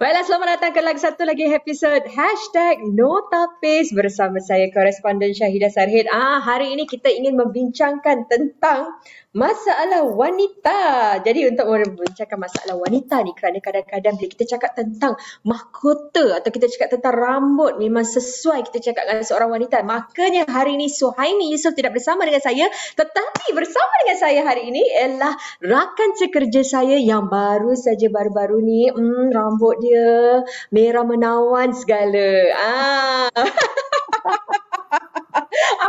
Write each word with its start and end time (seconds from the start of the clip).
Baiklah, 0.00 0.24
selamat 0.24 0.48
datang 0.56 0.72
ke 0.72 0.80
lagi 0.80 0.96
satu 1.04 1.28
lagi 1.28 1.44
episod 1.52 2.00
Hashtag 2.08 2.88
Notapis 2.88 3.92
bersama 3.92 4.40
saya, 4.40 4.72
koresponden 4.72 5.36
Syahidah 5.36 5.68
Sarhid. 5.68 6.08
Ah, 6.08 6.40
hari 6.40 6.72
ini 6.72 6.88
kita 6.88 7.12
ingin 7.12 7.36
membincangkan 7.36 8.24
tentang 8.24 8.96
masalah 9.36 10.08
wanita. 10.08 10.80
Jadi 11.20 11.52
untuk 11.52 11.68
membincangkan 11.68 12.38
masalah 12.40 12.80
wanita 12.80 13.20
ni 13.22 13.36
kerana 13.36 13.60
kadang-kadang 13.60 14.16
bila 14.16 14.28
kita 14.32 14.44
cakap 14.56 14.72
tentang 14.72 15.20
mahkota 15.44 16.40
atau 16.40 16.48
kita 16.50 16.66
cakap 16.72 16.98
tentang 16.98 17.14
rambut 17.14 17.76
memang 17.76 18.02
sesuai 18.02 18.72
kita 18.72 18.90
cakap 18.90 19.04
dengan 19.04 19.24
seorang 19.28 19.52
wanita. 19.52 19.84
Makanya 19.84 20.48
hari 20.48 20.80
ini 20.80 20.88
Suhaimi 20.88 21.52
Yusof 21.52 21.76
tidak 21.76 22.00
bersama 22.00 22.24
dengan 22.24 22.40
saya 22.40 22.72
tetapi 22.96 23.52
bersama 23.52 23.92
dengan 24.02 24.18
saya 24.18 24.40
hari 24.48 24.72
ini 24.72 24.82
ialah 24.82 25.36
rakan 25.60 26.10
sekerja 26.16 26.64
saya 26.64 26.96
yang 26.98 27.30
baru 27.30 27.76
saja 27.76 28.08
baru-baru 28.10 28.64
ni 28.64 28.88
hmm, 28.90 29.30
rambut 29.30 29.78
dia 29.78 29.89
dia 29.90 30.46
merah 30.70 31.02
menawan 31.02 31.74
segala. 31.74 32.30
Ah. 32.54 33.26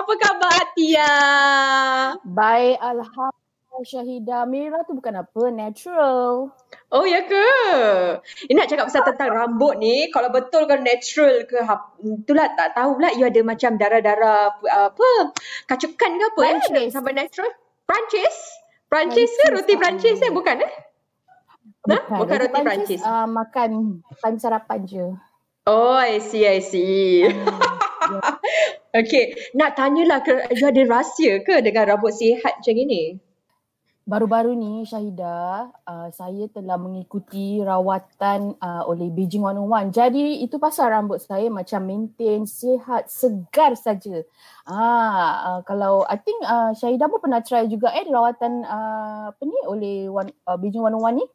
Apa 0.01 0.11
khabar 0.17 0.51
Atia? 0.57 1.13
Baik, 2.25 2.81
Alhamdulillah. 2.81 3.37
Syahidah 3.81 4.45
Merah 4.45 4.85
tu 4.85 4.93
bukan 4.93 5.25
apa, 5.25 5.49
natural. 5.49 6.53
Oh 6.93 7.01
ya 7.01 7.25
ke? 7.25 7.47
Ini 8.45 8.53
nak 8.53 8.69
cakap 8.69 8.93
pasal 8.93 9.09
tentang 9.09 9.33
rambut 9.33 9.73
ni, 9.81 10.05
kalau 10.13 10.29
betul 10.29 10.69
ke 10.69 10.77
natural 10.77 11.49
ke, 11.49 11.65
itulah 12.05 12.53
tak 12.53 12.77
tahu 12.77 13.02
pula 13.02 13.09
you 13.17 13.25
ada 13.25 13.41
macam 13.41 13.81
darah-darah 13.81 14.53
apa, 14.69 15.33
kacukan 15.65 16.11
ke 16.13 16.25
apa 16.29 16.41
eh, 16.45 16.93
sampai 16.93 17.25
natural. 17.25 17.49
Prancis? 17.89 18.35
Prancis 18.85 19.31
ke? 19.33 19.49
Roti 19.49 19.73
Prancis 19.79 20.21
eh? 20.21 20.29
Bukan 20.29 20.61
eh? 20.61 20.91
Bukan, 21.81 22.17
Bukan 22.22 22.36
roti 22.38 22.62
Perancis. 22.62 23.02
Uh, 23.02 23.26
makan 23.26 24.02
time 24.22 24.38
sarapan 24.38 24.80
je. 24.86 25.06
Oh, 25.70 25.94
I 25.94 26.17
see, 26.17 26.45
I 26.50 26.58
see. 26.58 27.26
Yeah. 27.26 27.38
okay, 29.02 29.38
nak 29.54 29.78
tanyalah, 29.78 30.26
you 30.54 30.66
ada 30.66 30.82
rahsia 30.89 31.42
ke 31.45 31.62
dengan 31.62 31.94
rambut 31.94 32.17
sihat 32.17 32.62
macam 32.62 32.76
ini? 32.78 33.22
Baru-baru 34.02 34.58
ni 34.58 34.82
Syahidah, 34.82 35.70
uh, 35.86 36.09
saya 36.09 36.50
telah 36.50 36.82
mengikuti 36.82 37.62
rawatan 37.62 38.58
uh, 38.58 38.84
oleh 38.89 39.14
Beijing 39.14 39.45
101. 39.45 39.94
Jadi 39.94 40.42
itu 40.42 40.58
pasal 40.58 40.89
rambut 40.89 41.22
saya 41.22 41.45
macam 41.54 41.86
maintain, 41.86 42.50
sihat, 42.50 43.06
segar 43.14 43.78
saja. 43.78 44.26
Ah, 44.66 44.82
uh, 45.45 45.59
kalau 45.62 46.02
I 46.09 46.17
think 46.17 46.42
uh, 46.42 46.73
Syahidah 46.73 47.06
pun 47.06 47.22
pernah 47.22 47.45
try 47.45 47.70
juga 47.70 47.94
eh 47.94 48.09
rawatan 48.09 48.66
uh, 48.66 49.30
apa 49.30 49.44
ni 49.45 49.58
oleh 49.70 50.09
one, 50.09 50.34
uh, 50.50 50.58
Beijing 50.58 50.82
101 50.82 51.22
ni. 51.22 51.26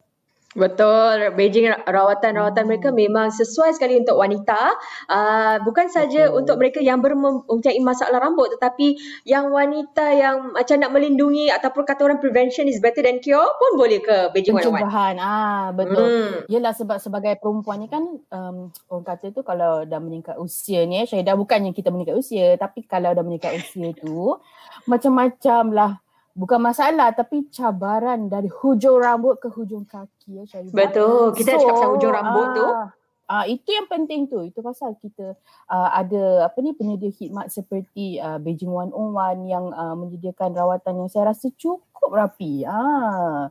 Betul, 0.56 1.36
Beijing 1.36 1.68
rawatan-rawatan 1.84 2.64
hmm. 2.64 2.70
mereka 2.72 2.88
memang 2.88 3.28
sesuai 3.28 3.76
sekali 3.76 4.00
untuk 4.00 4.16
wanita. 4.16 4.72
Uh, 5.04 5.60
bukan 5.68 5.92
saja 5.92 6.32
Betul. 6.32 6.36
untuk 6.40 6.56
mereka 6.56 6.80
yang 6.80 7.04
mempunyai 7.04 7.76
masalah 7.84 8.18
rambut 8.18 8.48
tetapi 8.56 8.96
yang 9.28 9.52
wanita 9.52 10.16
yang 10.16 10.56
macam 10.56 10.80
nak 10.80 10.90
melindungi 10.96 11.52
ataupun 11.52 11.84
kata 11.84 12.08
orang 12.08 12.18
prevention 12.24 12.64
is 12.64 12.80
better 12.80 13.04
than 13.04 13.20
cure 13.20 13.44
pun 13.60 13.76
boleh 13.76 14.00
ke 14.00 14.32
Beijing 14.32 14.56
Pencegahan. 14.56 15.20
Ah, 15.20 15.76
betul. 15.76 16.08
Hmm. 16.08 16.32
Yelah 16.48 16.72
sebab 16.72 16.96
sebagai 16.96 17.36
perempuan 17.36 17.84
ni 17.84 17.92
kan 17.92 18.02
um, 18.32 18.72
orang 18.88 19.04
kata 19.04 19.36
tu 19.36 19.44
kalau 19.44 19.84
dah 19.84 20.00
meningkat 20.00 20.40
usia 20.40 20.88
ni, 20.88 21.04
saya 21.04 21.20
dah 21.20 21.36
bukan 21.36 21.68
yang 21.68 21.76
kita 21.76 21.92
meningkat 21.92 22.16
usia 22.16 22.56
tapi 22.56 22.88
kalau 22.88 23.12
dah 23.12 23.20
meningkat 23.20 23.60
usia 23.60 23.92
tu 23.92 24.40
macam-macam 24.88 25.64
lah 25.76 25.92
bukan 26.36 26.60
masalah 26.60 27.16
tapi 27.16 27.48
cabaran 27.48 28.28
dari 28.28 28.52
hujung 28.52 29.00
rambut 29.00 29.40
ke 29.40 29.48
hujung 29.48 29.88
kaki 29.88 30.38
ya 30.38 30.44
Syahida. 30.44 30.76
Betul. 30.76 31.32
Kita 31.32 31.56
so, 31.56 31.64
cakap 31.64 31.74
pasal 31.80 31.88
hujung 31.96 32.12
rambut 32.12 32.48
tu. 32.52 32.66
Ah 32.68 32.92
uh, 33.30 33.44
itu 33.46 33.68
yang 33.70 33.86
penting 33.90 34.30
tu. 34.30 34.42
Itu 34.42 34.62
pasal 34.62 34.94
kita 34.98 35.34
uh, 35.70 35.90
ada 35.92 36.50
apa 36.50 36.58
ni 36.62 36.72
penyedia 36.74 37.10
khidmat 37.10 37.50
seperti 37.50 38.18
uh, 38.22 38.38
Beijing 38.38 38.70
101 38.70 39.46
yang 39.50 39.64
uh, 39.74 39.94
menyediakan 39.98 40.50
rawatan 40.54 40.94
yang 41.04 41.10
saya 41.10 41.34
rasa 41.34 41.50
cukup 41.54 42.10
rapi. 42.10 42.66
Ah. 42.66 43.50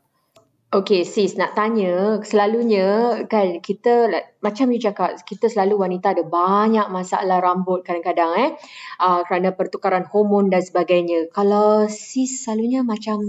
Okay 0.74 1.06
sis 1.06 1.38
nak 1.38 1.54
tanya 1.54 2.18
selalunya 2.26 3.22
kan 3.30 3.62
kita 3.62 4.10
macam 4.42 4.66
you 4.74 4.82
cakap 4.82 5.14
kita 5.22 5.46
selalu 5.46 5.78
wanita 5.78 6.18
ada 6.18 6.26
banyak 6.26 6.90
masalah 6.90 7.38
rambut 7.38 7.86
kadang-kadang 7.86 8.34
eh 8.34 8.50
uh, 8.98 9.22
kerana 9.30 9.54
pertukaran 9.54 10.10
hormon 10.10 10.50
dan 10.50 10.66
sebagainya. 10.66 11.30
Kalau 11.30 11.86
sis 11.86 12.44
selalunya 12.44 12.82
macam 12.82 13.22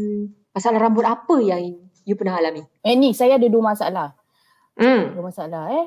masalah 0.56 0.80
rambut 0.80 1.04
apa 1.04 1.36
yang 1.44 1.76
you 2.08 2.16
pernah 2.16 2.40
alami? 2.40 2.64
Eh 2.80 2.96
ni 2.96 3.12
saya 3.12 3.36
ada 3.36 3.46
dua 3.46 3.76
masalah. 3.76 4.16
Hmm. 4.80 5.12
Dua 5.12 5.28
masalah 5.28 5.76
eh. 5.76 5.86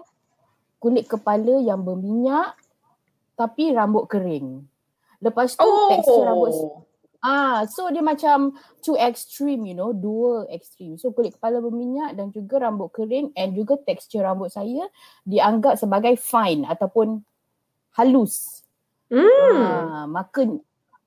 Kulit 0.78 1.10
kepala 1.10 1.60
yang 1.66 1.82
berminyak 1.82 2.56
tapi 3.34 3.74
rambut 3.74 4.06
kering. 4.06 4.70
Lepas 5.20 5.58
tu 5.58 5.66
oh. 5.66 5.90
tekstur 5.92 6.24
rambut 6.30 6.54
Ah, 7.20 7.68
so 7.68 7.92
dia 7.92 8.00
macam 8.00 8.56
two 8.80 8.96
extreme, 8.96 9.68
you 9.68 9.76
know, 9.76 9.92
dua 9.92 10.48
extreme. 10.48 10.96
So 10.96 11.12
kulit 11.12 11.36
kepala 11.36 11.60
berminyak 11.60 12.16
dan 12.16 12.32
juga 12.32 12.64
rambut 12.64 12.96
kering 12.96 13.36
and 13.36 13.52
juga 13.60 13.76
tekstur 13.84 14.24
rambut 14.24 14.48
saya 14.48 14.88
dianggap 15.28 15.76
sebagai 15.76 16.16
fine 16.16 16.64
ataupun 16.64 17.20
halus. 18.00 18.64
Hmm. 19.12 19.28
Ah, 19.60 20.06
maka 20.08 20.48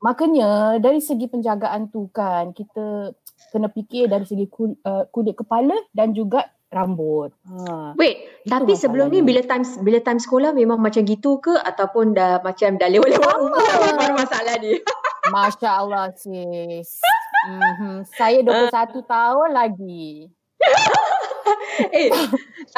makanya 0.05 0.77
dari 0.77 1.01
segi 1.01 1.33
penjagaan 1.33 1.89
tu 1.89 2.13
kan 2.13 2.53
kita 2.53 3.17
kena 3.49 3.73
fikir 3.73 4.13
dari 4.13 4.29
segi 4.29 4.45
kulit, 4.53 4.77
uh, 4.85 5.09
kulit 5.09 5.33
kepala 5.33 5.75
dan 5.97 6.13
juga 6.13 6.45
rambut. 6.73 7.33
Ha. 7.49 7.93
Wait, 7.97 8.45
Itu 8.45 8.53
tapi 8.53 8.73
sebelum 8.77 9.13
ni 9.13 9.21
bila 9.21 9.45
time 9.45 9.65
bila 9.85 10.01
time 10.01 10.21
sekolah 10.21 10.57
memang 10.57 10.81
macam 10.81 11.05
gitu 11.05 11.41
ke 11.41 11.53
ataupun 11.53 12.17
dah 12.17 12.41
macam 12.41 12.81
dah 12.81 12.89
lewat-lewat 12.89 13.37
umur 13.45 14.13
masalah 14.25 14.57
ni? 14.61 14.81
Masya 15.31 15.71
Allah 15.71 16.11
sis. 16.19 16.99
Mm-hmm. 17.47 17.97
Saya 18.19 18.39
21 18.47 18.71
uh. 18.71 19.05
tahun 19.07 19.51
lagi. 19.55 20.31
eh, 21.95 22.11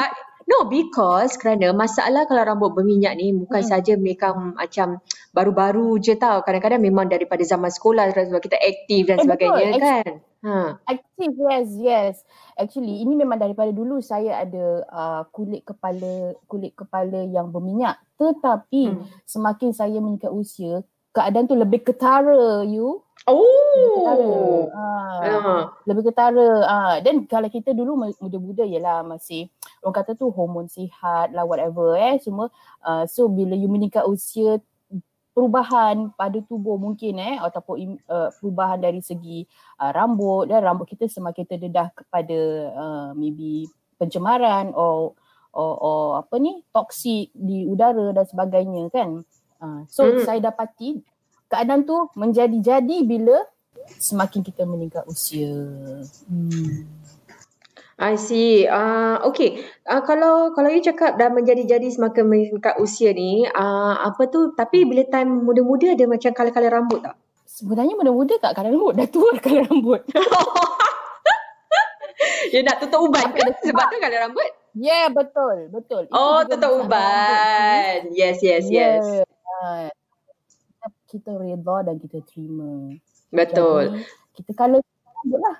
uh, 0.01 0.11
no 0.45 0.69
because 0.69 1.37
kerana 1.41 1.73
masalah 1.73 2.29
kalau 2.29 2.45
rambut 2.45 2.73
berminyak 2.73 3.17
ni 3.17 3.33
bukan 3.33 3.61
hmm. 3.61 3.69
saja 3.69 3.93
mereka 3.97 4.33
macam 4.33 5.01
baru-baru 5.33 5.97
je 6.01 6.17
tau. 6.17 6.41
Kadang-kadang 6.45 6.81
memang 6.81 7.09
daripada 7.09 7.41
zaman 7.41 7.69
sekolah 7.73 8.13
sebab 8.13 8.41
kita 8.41 8.57
aktif 8.57 9.09
dan 9.09 9.17
eh, 9.21 9.23
sebagainya 9.25 9.69
betul. 9.73 9.81
kan. 9.81 10.11
Ha. 10.45 10.57
Aktif 10.85 11.31
yes 11.33 11.69
yes. 11.81 12.15
Actually 12.53 13.01
ini 13.01 13.17
memang 13.17 13.41
daripada 13.41 13.73
dulu 13.73 13.97
saya 14.01 14.45
ada 14.45 14.85
uh, 14.89 15.21
kulit 15.33 15.65
kepala 15.65 16.37
kulit 16.45 16.77
kepala 16.77 17.25
yang 17.25 17.49
berminyak. 17.49 17.97
Tetapi 18.21 18.93
hmm. 18.93 19.25
semakin 19.25 19.69
saya 19.73 19.97
meningkat 19.97 20.29
usia 20.29 20.85
keadaan 21.15 21.47
tu 21.47 21.55
lebih 21.55 21.81
ketara 21.87 22.67
you. 22.67 22.99
Oh. 23.25 23.39
Lebih 23.39 23.89
ketara. 23.97 24.35
Ha. 24.75 24.85
Uh. 25.23 25.61
Lebih 25.87 26.03
ketara. 26.11 26.49
Ah 26.67 26.95
dan 26.99 27.23
kalau 27.25 27.47
kita 27.47 27.71
dulu 27.71 28.11
muda-muda 28.19 28.67
ialah 28.67 29.07
masih 29.07 29.47
orang 29.81 29.95
kata 29.95 30.19
tu 30.19 30.27
hormon 30.29 30.67
sihat 30.67 31.31
lah 31.31 31.47
whatever 31.47 31.95
eh 31.95 32.19
semua. 32.19 32.51
Uh, 32.83 33.07
so 33.07 33.31
bila 33.31 33.55
you 33.55 33.71
meningkat 33.71 34.03
usia 34.03 34.59
perubahan 35.35 36.15
pada 36.15 36.39
tubuh 36.43 36.79
mungkin 36.79 37.19
eh 37.19 37.35
ataupun 37.39 37.99
uh, 38.07 38.29
perubahan 38.39 38.79
dari 38.79 38.99
segi 38.99 39.43
uh, 39.79 39.91
rambut 39.91 40.51
dan 40.51 40.63
rambut 40.63 40.87
kita 40.87 41.07
semakin 41.07 41.43
terdedah 41.43 41.91
kepada 41.91 42.39
uh, 42.75 43.09
maybe 43.15 43.67
pencemaran 43.99 44.71
atau 44.75 45.15
or, 45.55 45.73
or 45.79 46.03
apa 46.19 46.35
ni 46.37 46.59
toksik 46.75 47.31
di 47.31 47.63
udara 47.63 48.11
dan 48.11 48.27
sebagainya 48.27 48.91
kan. 48.91 49.23
Uh, 49.65 49.81
so 49.89 50.05
hmm. 50.05 50.21
saya 50.21 50.37
dapati 50.37 51.01
keadaan 51.49 51.89
tu 51.89 51.97
menjadi-jadi 52.13 53.01
bila 53.01 53.41
semakin 53.97 54.45
kita 54.45 54.61
meningkat 54.65 55.05
usia. 55.09 55.53
Hmm. 56.29 56.85
I 57.95 58.19
see. 58.19 58.67
Uh, 58.67 59.23
okay. 59.23 59.63
Uh, 59.87 60.03
kalau 60.03 60.51
kalau 60.51 60.67
you 60.67 60.83
cakap 60.83 61.15
dah 61.15 61.31
menjadi-jadi 61.31 61.87
semakin 61.87 62.27
meningkat 62.27 62.75
usia 62.83 63.15
ni, 63.15 63.47
uh, 63.47 63.95
apa 64.03 64.27
tu? 64.27 64.51
Tapi 64.51 64.83
bila 64.83 65.07
time 65.07 65.47
muda-muda 65.47 65.95
ada 65.95 66.03
macam 66.03 66.35
kala-kala 66.35 66.67
rambut 66.67 66.99
tak? 66.99 67.15
Sebenarnya 67.47 67.95
muda-muda 67.95 68.35
tak 68.35 68.51
kala 68.59 68.75
rambut. 68.75 68.99
Dah 68.99 69.07
tua 69.07 69.31
kala 69.45 69.63
rambut. 69.63 70.03
you 72.51 72.67
nak 72.67 72.83
tutup 72.83 72.99
ubat 72.99 73.31
ke 73.31 73.47
sebab 73.63 73.85
tu 73.87 73.95
kala 74.03 74.27
rambut? 74.27 74.49
Yeah, 74.75 75.07
betul. 75.07 75.71
Betul. 75.71 76.11
Oh, 76.11 76.43
tutup 76.43 76.83
ubat. 76.83 78.11
Yes, 78.11 78.43
yes, 78.43 78.67
yes. 78.67 79.07
Yeah 79.07 79.34
kita, 80.49 80.85
kita 81.09 81.31
reda 81.39 81.75
dan 81.87 81.95
kita 82.01 82.19
terima. 82.27 82.93
Betul. 83.31 83.83
Jadi, 83.91 84.41
kita 84.41 84.51
kalau 84.53 84.79
lah. 85.25 85.57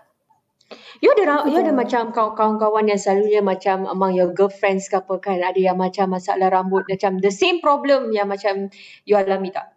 You 0.98 1.14
ada, 1.14 1.46
you 1.46 1.62
ada 1.62 1.70
macam 1.70 2.10
kawan-kawan 2.10 2.90
yang 2.90 2.98
selalunya 2.98 3.44
macam 3.44 3.86
among 3.86 4.18
your 4.18 4.34
girlfriends 4.34 4.90
ke 4.90 4.98
apa 4.98 5.22
kan 5.22 5.38
ada 5.38 5.60
yang 5.62 5.78
macam 5.78 6.10
masalah 6.10 6.50
rambut 6.50 6.88
macam 6.90 7.22
the 7.22 7.30
same 7.30 7.62
problem 7.62 8.10
yang 8.10 8.26
macam 8.26 8.74
you 9.06 9.14
alami 9.14 9.54
tak? 9.54 9.76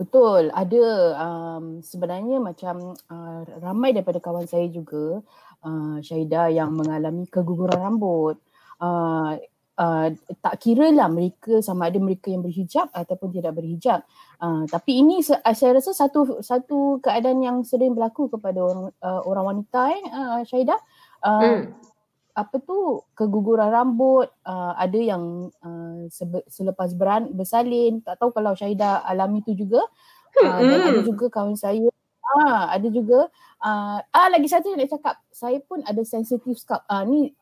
Betul, 0.00 0.48
ada 0.56 0.84
um, 1.20 1.84
sebenarnya 1.84 2.40
macam 2.40 2.96
uh, 3.12 3.44
ramai 3.60 3.92
daripada 3.92 4.24
kawan 4.24 4.48
saya 4.48 4.64
juga 4.72 5.20
uh, 5.62 5.96
Syahidah 6.00 6.48
yang 6.48 6.72
mengalami 6.72 7.28
keguguran 7.28 7.76
rambut. 7.76 8.40
uh, 8.80 9.36
uh, 9.78 10.08
tak 10.40 10.54
kira 10.60 10.92
lah 10.92 11.08
mereka 11.08 11.64
sama 11.64 11.88
ada 11.88 11.96
mereka 12.02 12.28
yang 12.28 12.44
berhijab 12.44 12.90
ataupun 12.92 13.32
tidak 13.32 13.56
berhijab. 13.56 14.04
Uh, 14.42 14.66
tapi 14.68 15.00
ini 15.00 15.22
saya 15.24 15.70
rasa 15.72 15.94
satu 15.94 16.42
satu 16.42 17.00
keadaan 17.00 17.40
yang 17.40 17.56
sering 17.64 17.96
berlaku 17.96 18.28
kepada 18.28 18.58
orang 18.60 18.84
uh, 19.00 19.20
orang 19.24 19.44
wanita 19.56 19.80
eh 19.94 20.02
uh, 20.10 20.40
Syahidah. 20.44 20.80
Uh, 21.22 21.40
hmm. 21.40 21.62
Apa 22.32 22.64
tu 22.64 23.04
keguguran 23.12 23.68
rambut 23.68 24.24
uh, 24.48 24.72
ada 24.80 24.96
yang 24.96 25.52
uh, 25.60 26.08
selepas 26.48 26.96
beran, 26.96 27.28
bersalin 27.36 28.00
tak 28.00 28.16
tahu 28.16 28.32
kalau 28.32 28.56
Syahidah 28.56 29.04
alami 29.04 29.44
tu 29.44 29.52
juga 29.52 29.84
uh, 30.40 30.60
dan 30.64 30.80
ada 30.80 31.00
hmm. 31.04 31.08
juga 31.12 31.28
kawan 31.28 31.60
saya 31.60 31.92
ah 32.22 32.70
ada 32.70 32.88
juga 32.88 33.26
uh, 33.62 33.98
ah 34.00 34.28
lagi 34.30 34.46
satu 34.46 34.70
yang 34.70 34.80
nak 34.82 34.92
cakap 34.94 35.16
saya 35.34 35.58
pun 35.62 35.82
ada 35.82 36.02
sensitive 36.06 36.56
scalp 36.56 36.86
ah 36.86 37.02
ni 37.02 37.34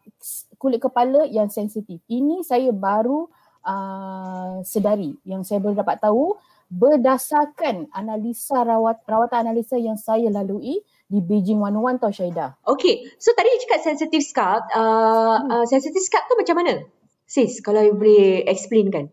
kulit 0.56 0.81
kepala 0.81 1.29
yang 1.29 1.53
sensitif 1.53 2.00
ini 2.09 2.41
saya 2.43 2.73
baru 2.73 3.29
uh, 3.65 4.65
sedari 4.65 5.17
yang 5.29 5.44
saya 5.44 5.61
baru 5.61 5.81
dapat 5.85 6.00
tahu 6.00 6.37
berdasarkan 6.71 7.91
analisa 7.91 8.62
rawat 8.62 9.03
rawatan 9.05 9.50
analisa 9.50 9.75
yang 9.75 9.99
saya 9.99 10.31
lalui 10.31 10.79
di 11.11 11.19
Beijing 11.19 11.59
101 11.59 11.99
tau 11.99 12.15
Syaida. 12.15 12.47
Okay, 12.62 13.11
so 13.19 13.35
tadi 13.35 13.50
cakap 13.67 13.82
sensitive 13.82 14.23
scalp, 14.23 14.62
uh, 14.71 15.43
hmm. 15.43 15.50
uh, 15.50 15.65
sensitive 15.67 16.06
scalp 16.06 16.31
tu 16.31 16.38
macam 16.38 16.62
mana? 16.62 16.87
Sis, 17.27 17.59
kalau 17.59 17.82
you 17.82 17.99
boleh 17.99 18.47
explain 18.47 18.94
kan? 18.94 19.11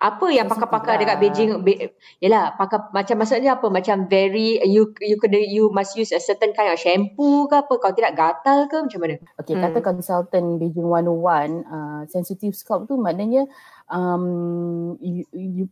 Apa 0.00 0.32
yang 0.32 0.48
pakar-pakar 0.48 0.96
dekat 0.96 1.20
Beijing 1.20 1.60
be, 1.60 1.92
yalah 2.24 2.56
pakar 2.56 2.88
macam 2.88 3.20
maksudnya 3.20 3.60
apa? 3.60 3.68
Macam 3.68 4.08
very 4.08 4.56
you 4.64 4.96
you 5.04 5.20
kena 5.20 5.36
you 5.36 5.68
must 5.76 5.92
use 5.92 6.08
a 6.16 6.20
certain 6.20 6.56
kind 6.56 6.72
of 6.72 6.80
shampoo 6.80 7.44
ke 7.44 7.60
apa? 7.60 7.76
Kalau 7.76 7.92
tidak 7.92 8.16
gatal 8.16 8.64
ke? 8.72 8.80
Macam 8.80 9.00
mana? 9.04 9.20
Okey 9.36 9.60
hmm. 9.60 9.62
kata 9.68 9.78
consultant 9.84 10.56
Beijing 10.56 10.88
101 10.88 11.68
uh, 11.68 12.02
sensitive 12.08 12.56
scalp 12.56 12.88
tu 12.88 12.96
maknanya 12.96 13.44
um, 13.92 14.96
you, 15.04 15.28
you 15.36 15.64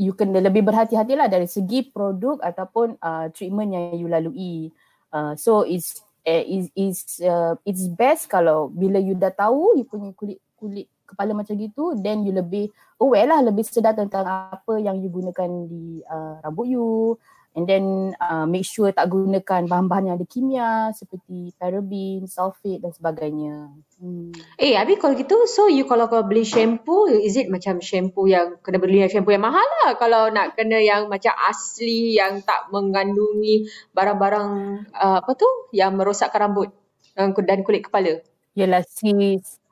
you 0.00 0.16
kena 0.16 0.40
lebih 0.40 0.64
berhati-hatilah 0.64 1.28
dari 1.28 1.44
segi 1.44 1.92
produk 1.92 2.40
ataupun 2.40 2.96
uh, 3.04 3.28
treatment 3.36 3.76
yang 3.76 4.00
you 4.00 4.08
lalui. 4.08 4.72
Uh, 5.12 5.36
so 5.36 5.60
it's 5.60 6.00
uh, 6.24 6.40
is 6.40 6.72
is 6.72 7.20
uh, 7.20 7.52
it's 7.68 7.84
best 7.92 8.32
kalau 8.32 8.72
bila 8.72 8.96
you 8.96 9.12
dah 9.12 9.30
tahu 9.30 9.76
you 9.76 9.84
punya 9.84 10.10
kulit 10.16 10.40
kulit 10.56 10.88
kepala 11.04 11.36
macam 11.36 11.54
gitu 11.56 11.94
then 12.00 12.24
you 12.24 12.32
lebih 12.32 12.72
aware 12.98 13.28
lah 13.28 13.40
lebih 13.44 13.62
sedar 13.62 13.92
tentang 13.94 14.24
apa 14.26 14.80
yang 14.80 15.00
you 15.00 15.12
gunakan 15.12 15.68
di 15.68 16.00
uh, 16.08 16.40
rambut 16.42 16.66
you 16.68 17.20
and 17.54 17.70
then 17.70 18.12
uh, 18.18 18.44
make 18.44 18.66
sure 18.66 18.90
tak 18.90 19.06
gunakan 19.06 19.70
bahan-bahan 19.70 20.10
yang 20.10 20.16
ada 20.18 20.26
kimia 20.26 20.90
seperti 20.90 21.54
paraben, 21.54 22.26
sulfate 22.26 22.82
dan 22.82 22.90
sebagainya. 22.90 23.70
Hmm. 24.02 24.34
Eh, 24.58 24.74
habis 24.74 24.98
kalau 24.98 25.14
gitu, 25.14 25.46
so 25.46 25.70
you 25.70 25.86
kalau 25.86 26.10
kau 26.10 26.26
beli 26.26 26.42
shampoo, 26.42 27.06
is 27.06 27.38
it 27.38 27.46
macam 27.46 27.78
shampoo 27.78 28.26
yang 28.26 28.58
kena 28.60 28.82
beli 28.82 29.06
shampoo 29.06 29.30
yang 29.30 29.46
mahal 29.46 29.64
lah 29.86 29.94
kalau 29.96 30.28
nak 30.34 30.58
kena 30.58 30.82
yang 30.82 31.06
macam 31.06 31.32
asli 31.46 32.18
yang 32.18 32.42
tak 32.42 32.68
mengandungi 32.74 33.70
barang-barang 33.94 34.50
uh, 34.90 35.22
apa 35.22 35.32
tu 35.38 35.46
yang 35.70 35.94
merosakkan 35.94 36.50
rambut 36.50 36.74
dan 37.14 37.62
kulit 37.62 37.86
kepala? 37.86 38.18
Yelah 38.58 38.82
sis, 38.82 39.62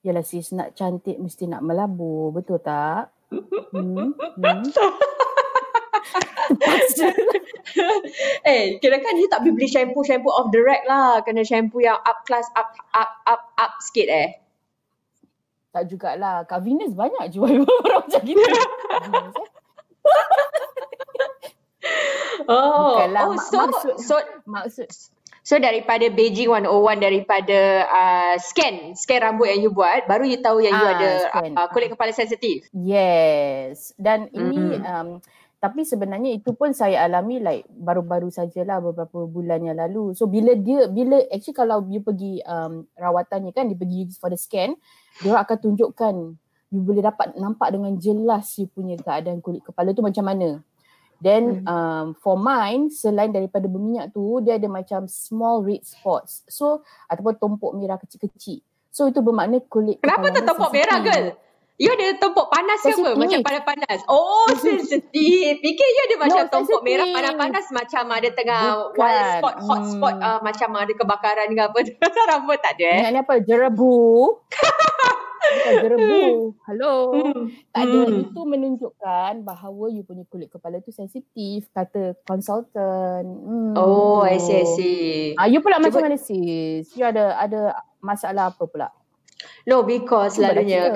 Yalah 0.00 0.24
sis 0.24 0.56
nak 0.56 0.72
cantik 0.72 1.20
mesti 1.20 1.44
nak 1.44 1.60
melabur, 1.60 2.32
betul 2.32 2.56
tak? 2.56 3.12
Hmm. 3.28 4.16
hmm. 4.16 4.64
eh, 8.50 8.80
kira 8.82 8.98
kan 8.98 9.14
you 9.20 9.28
tak 9.30 9.44
beli 9.46 9.68
shampoo 9.70 10.02
shampoo 10.02 10.32
off 10.32 10.50
the 10.50 10.60
rack 10.64 10.82
lah. 10.88 11.20
Kena 11.22 11.44
shampoo 11.44 11.84
yang 11.84 12.00
up 12.02 12.24
class, 12.24 12.48
up 12.56 12.72
up 12.96 13.12
up 13.28 13.42
up 13.60 13.72
sikit 13.84 14.08
eh. 14.08 14.28
Tak 15.70 15.86
jugalah. 15.86 16.42
Kak 16.48 16.66
Venus 16.66 16.96
banyak 16.96 17.30
jual 17.30 17.62
orang 17.86 18.02
macam 18.08 18.22
gitu. 18.26 18.42
Eh. 18.42 18.66
oh, 22.50 22.98
Bukanlah, 22.98 23.22
oh 23.30 23.36
so, 23.38 23.58
maksud, 23.68 23.94
so, 24.02 24.14
maksud, 24.48 24.88
So 25.50 25.58
daripada 25.58 26.06
Beijing 26.14 26.46
101 26.46 27.02
daripada 27.02 27.58
uh, 27.90 28.34
scan 28.38 28.94
scan 28.94 29.18
rambut 29.18 29.50
yang 29.50 29.66
you 29.66 29.74
buat 29.74 30.06
baru 30.06 30.22
you 30.22 30.38
tahu 30.38 30.62
yang 30.62 30.78
ah, 30.78 30.78
you 30.78 30.86
ada 30.94 31.10
uh, 31.58 31.66
kulit 31.74 31.90
kepala 31.90 32.14
sensitif. 32.14 32.70
Yes. 32.70 33.90
Dan 33.98 34.30
mm-hmm. 34.30 34.46
ini 34.46 34.62
um, 34.78 35.08
tapi 35.58 35.82
sebenarnya 35.82 36.38
itu 36.38 36.54
pun 36.54 36.70
saya 36.70 37.02
alami 37.02 37.42
like 37.42 37.66
baru-baru 37.66 38.30
sajalah 38.30 38.78
beberapa 38.78 39.26
bulan 39.26 39.66
yang 39.66 39.82
lalu. 39.82 40.14
So 40.14 40.30
bila 40.30 40.54
dia 40.54 40.86
bila 40.86 41.18
actually 41.34 41.58
kalau 41.58 41.82
you 41.90 41.98
pergi 41.98 42.46
um, 42.46 42.86
rawatannya 42.94 43.50
kan 43.50 43.66
dia 43.66 43.74
pergi 43.74 44.06
for 44.22 44.30
the 44.30 44.38
scan 44.38 44.78
dia 45.18 45.34
akan 45.34 45.58
tunjukkan 45.58 46.14
you 46.70 46.78
boleh 46.78 47.02
dapat 47.02 47.34
nampak 47.34 47.74
dengan 47.74 47.98
jelas 47.98 48.54
you 48.54 48.70
punya 48.70 48.94
keadaan 49.02 49.42
kulit 49.42 49.66
kepala 49.66 49.90
tu 49.98 50.06
macam 50.06 50.30
mana. 50.30 50.62
Then 51.20 51.62
hmm. 51.62 51.68
um, 51.68 52.06
for 52.16 52.40
mine 52.40 52.88
selain 52.88 53.28
daripada 53.28 53.68
berminyak 53.68 54.16
tu 54.16 54.40
dia 54.40 54.56
ada 54.56 54.66
macam 54.72 55.04
small 55.04 55.60
red 55.60 55.84
spots. 55.84 56.48
So 56.48 56.80
ataupun 57.12 57.36
tumpuk 57.36 57.76
merah 57.76 58.00
kecil-kecil. 58.00 58.64
So 58.90 59.06
itu 59.06 59.20
bermakna 59.22 59.60
kulit 59.68 60.00
Kenapa 60.00 60.32
tu 60.32 60.40
tumpuk 60.42 60.72
merah 60.72 60.98
girl? 61.04 61.36
You 61.80 61.96
ada 61.96 62.12
tumpuk 62.20 62.52
panas 62.52 62.84
ke 62.84 62.92
apa? 62.92 63.16
Macam 63.16 63.40
panas-panas. 63.40 64.04
Oh, 64.04 64.52
sensitif. 64.64 65.64
Fikir 65.64 65.88
you 65.88 66.02
ada 66.12 66.16
macam 66.20 66.44
no, 66.44 66.52
tumpuk 66.52 66.80
merah 66.84 67.08
panas-panas 67.08 67.64
macam 67.72 68.04
ada 68.12 68.28
tengah 68.36 68.60
Bukan. 68.92 69.00
wild 69.00 69.28
spot, 69.40 69.56
hot 69.64 69.80
hmm. 69.80 69.92
spot 69.96 70.14
uh, 70.20 70.40
macam 70.44 70.68
ada 70.76 70.92
kebakaran 70.92 71.48
ke 71.56 71.62
apa. 71.64 71.78
Rambut 72.36 72.58
tak 72.60 72.76
ada 72.76 72.84
eh? 72.84 73.00
Ini 73.08 73.24
apa? 73.24 73.40
Jerebu. 73.40 73.96
Bukan 75.50 75.72
jerebu. 75.82 76.22
Hello. 76.66 76.94
Hmm. 77.10 77.40
Tak 77.74 77.82
ada. 77.82 77.98
Hmm. 78.06 78.22
Itu 78.22 78.40
menunjukkan 78.46 79.32
bahawa 79.42 79.84
you 79.90 80.06
punya 80.06 80.22
kulit 80.30 80.48
kepala 80.50 80.78
tu 80.78 80.94
sensitif. 80.94 81.66
Kata 81.74 82.14
consultant. 82.22 83.26
Hmm. 83.26 83.74
Oh, 83.74 84.22
I 84.22 84.38
see, 84.38 84.62
I 84.62 84.66
see. 84.66 85.08
Ah, 85.34 85.50
you 85.50 85.58
pula 85.58 85.82
Cuba. 85.82 85.90
macam 85.90 86.00
mana 86.06 86.18
sis? 86.18 86.94
You 86.94 87.04
ada 87.06 87.34
ada 87.38 87.74
masalah 87.98 88.54
apa 88.54 88.64
pula? 88.70 88.88
No, 89.66 89.82
because 89.82 90.38
selalunya 90.38 90.94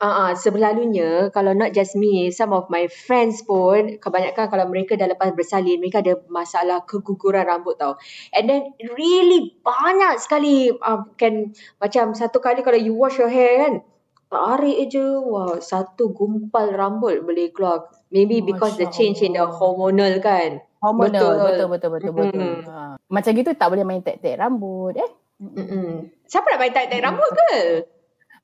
Uh, 0.00 0.32
uh, 0.32 0.32
sebelalunya 0.32 1.28
kalau 1.28 1.52
not 1.52 1.76
just 1.76 1.92
me, 1.92 2.32
some 2.32 2.56
of 2.56 2.64
my 2.72 2.88
friends 2.88 3.44
pun 3.44 4.00
kebanyakan 4.00 4.48
kalau 4.48 4.64
mereka 4.64 4.96
dah 4.96 5.04
lepas 5.04 5.28
bersalin, 5.36 5.76
mereka 5.76 6.00
ada 6.00 6.16
masalah 6.32 6.80
keguguran 6.88 7.44
rambut 7.44 7.76
tau. 7.76 8.00
And 8.32 8.48
then 8.48 8.72
really 8.96 9.60
banyak 9.60 10.16
sekali 10.24 10.72
uh, 10.72 11.04
kan 11.20 11.52
macam 11.76 12.16
satu 12.16 12.40
kali 12.40 12.64
kalau 12.64 12.80
you 12.80 12.96
wash 12.96 13.20
your 13.20 13.28
hair 13.28 13.60
kan, 13.60 13.84
tarik 14.30 14.86
je, 14.86 15.02
wah 15.18 15.58
satu 15.58 16.14
gumpal 16.14 16.70
rambut 16.70 17.20
boleh 17.26 17.50
keluar. 17.50 17.90
Maybe 18.14 18.40
because 18.40 18.78
Masya 18.78 18.86
the 18.86 18.86
change 18.94 19.18
Allah. 19.20 19.26
in 19.26 19.32
the 19.34 19.44
hormonal 19.50 20.14
kan. 20.22 20.50
Hormonal, 20.78 21.10
betul 21.10 21.34
betul 21.36 21.66
betul 21.66 21.90
betul. 21.90 22.12
betul. 22.14 22.30
Mm-hmm. 22.40 22.70
Ha. 22.70 22.96
Macam 23.10 23.30
gitu 23.34 23.50
tak 23.58 23.68
boleh 23.68 23.84
main 23.84 24.00
tek-tek 24.00 24.38
rambut 24.38 24.94
eh. 24.96 25.10
Mm-mm. 25.42 26.14
Siapa 26.30 26.46
nak 26.46 26.58
main 26.62 26.72
tek-tek 26.72 27.02
rambut 27.02 27.28
ke? 27.28 27.52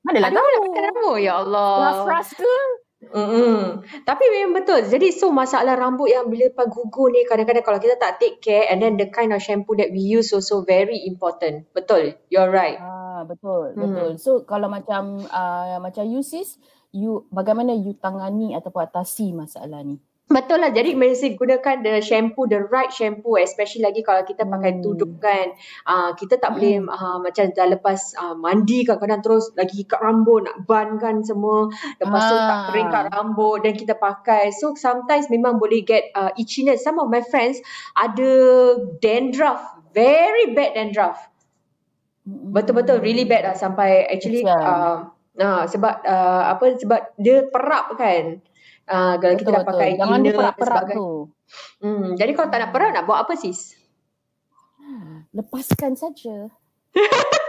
Mana 0.03 0.17
lah 0.23 0.31
tahu. 0.31 0.75
Rambut, 0.75 1.17
ya 1.23 1.39
Allah. 1.41 1.71
Lafras 2.03 2.35
ke? 2.35 2.55
Mm-mm. 2.97 3.85
Tapi 4.03 4.23
memang 4.33 4.63
betul. 4.63 4.81
Jadi 4.83 5.13
so 5.13 5.29
masalah 5.29 5.77
rambut 5.77 6.09
yang 6.09 6.27
bila 6.27 6.49
lepas 6.49 6.65
gugur 6.67 7.13
ni 7.13 7.23
kadang-kadang 7.29 7.63
kalau 7.63 7.79
kita 7.79 7.95
tak 7.95 8.17
take 8.17 8.41
care 8.41 8.67
and 8.67 8.81
then 8.81 8.97
the 8.97 9.07
kind 9.13 9.31
of 9.31 9.39
shampoo 9.39 9.77
that 9.77 9.93
we 9.93 10.01
use 10.01 10.33
also 10.33 10.65
very 10.65 11.05
important. 11.05 11.69
Betul. 11.71 12.17
You're 12.33 12.49
right. 12.49 12.81
Ah, 12.81 13.06
betul. 13.23 13.73
Hmm. 13.73 13.81
Betul. 13.81 14.09
So 14.19 14.43
kalau 14.43 14.67
macam 14.67 15.23
uh, 15.25 15.79
macam 15.79 16.03
you 16.05 16.21
sis, 16.21 16.59
you 16.91 17.25
bagaimana 17.31 17.73
you 17.73 17.95
tangani 17.97 18.53
ataupun 18.53 18.83
atasi 18.85 19.31
masalah 19.31 19.81
ni? 19.81 19.97
Betul 20.27 20.59
lah. 20.59 20.75
Jadi 20.75 20.91
mesti 20.91 21.39
gunakan 21.39 21.87
the 21.87 22.03
shampoo, 22.03 22.51
the 22.51 22.59
right 22.67 22.91
shampoo 22.91 23.39
especially 23.39 23.87
lagi 23.87 24.03
kalau 24.03 24.27
kita 24.27 24.43
pakai 24.43 24.75
hmm. 24.75 24.83
tudung 24.83 25.15
kan. 25.23 25.55
Uh, 25.87 26.11
kita 26.19 26.35
tak 26.35 26.59
boleh 26.59 26.83
uh, 26.83 27.23
macam 27.23 27.47
dah 27.55 27.63
lepas 27.71 28.11
uh, 28.19 28.35
mandi 28.35 28.83
kadang-kadang 28.83 29.23
terus 29.23 29.55
lagi 29.55 29.87
ikat 29.87 30.03
rambut, 30.03 30.43
nak 30.43 30.67
ban 30.67 30.99
kan 30.99 31.23
semua. 31.23 31.71
Lepas 32.03 32.21
ah. 32.21 32.27
tu 32.27 32.35
tak 32.43 32.59
kering 32.67 32.89
kat 32.91 33.05
rambut 33.15 33.57
dan 33.63 33.73
kita 33.79 33.95
pakai. 33.95 34.51
So 34.51 34.75
sometimes 34.75 35.31
memang 35.31 35.63
boleh 35.63 35.79
get 35.87 36.11
uh, 36.11 36.35
itchiness. 36.35 36.83
Some 36.83 36.99
of 36.99 37.07
my 37.07 37.23
friends 37.23 37.63
ada 37.95 38.27
dandruff. 38.99 39.63
Very 39.95 40.51
bad 40.51 40.75
dandruff. 40.75 41.23
Betul-betul 42.27 42.99
really 42.99 43.23
bad 43.23 43.47
lah 43.47 43.55
sampai 43.55 44.03
actually 44.11 44.43
uh, 44.43 45.07
uh, 45.39 45.63
sebab 45.63 46.03
uh, 46.03 46.43
apa 46.51 46.75
sebab 46.75 47.15
dia 47.15 47.47
perap 47.47 47.95
kan. 47.95 48.43
Uh, 48.87 49.15
kalau 49.19 49.35
betul, 49.35 49.39
kita 49.43 49.51
nak 49.51 49.67
pakai 49.67 49.89
Jangan 49.95 50.19
dia 50.23 50.33
perak-perak 50.35 50.83
tu. 50.91 51.31
Hmm, 51.79 52.19
jadi 52.19 52.31
kalau 52.35 52.51
tak 52.51 52.59
nak 52.59 52.71
perak 52.75 52.91
nak 52.91 53.07
buat 53.07 53.23
apa 53.23 53.39
sis? 53.39 53.79
Lepaskan 55.31 55.95
saja. 55.95 56.51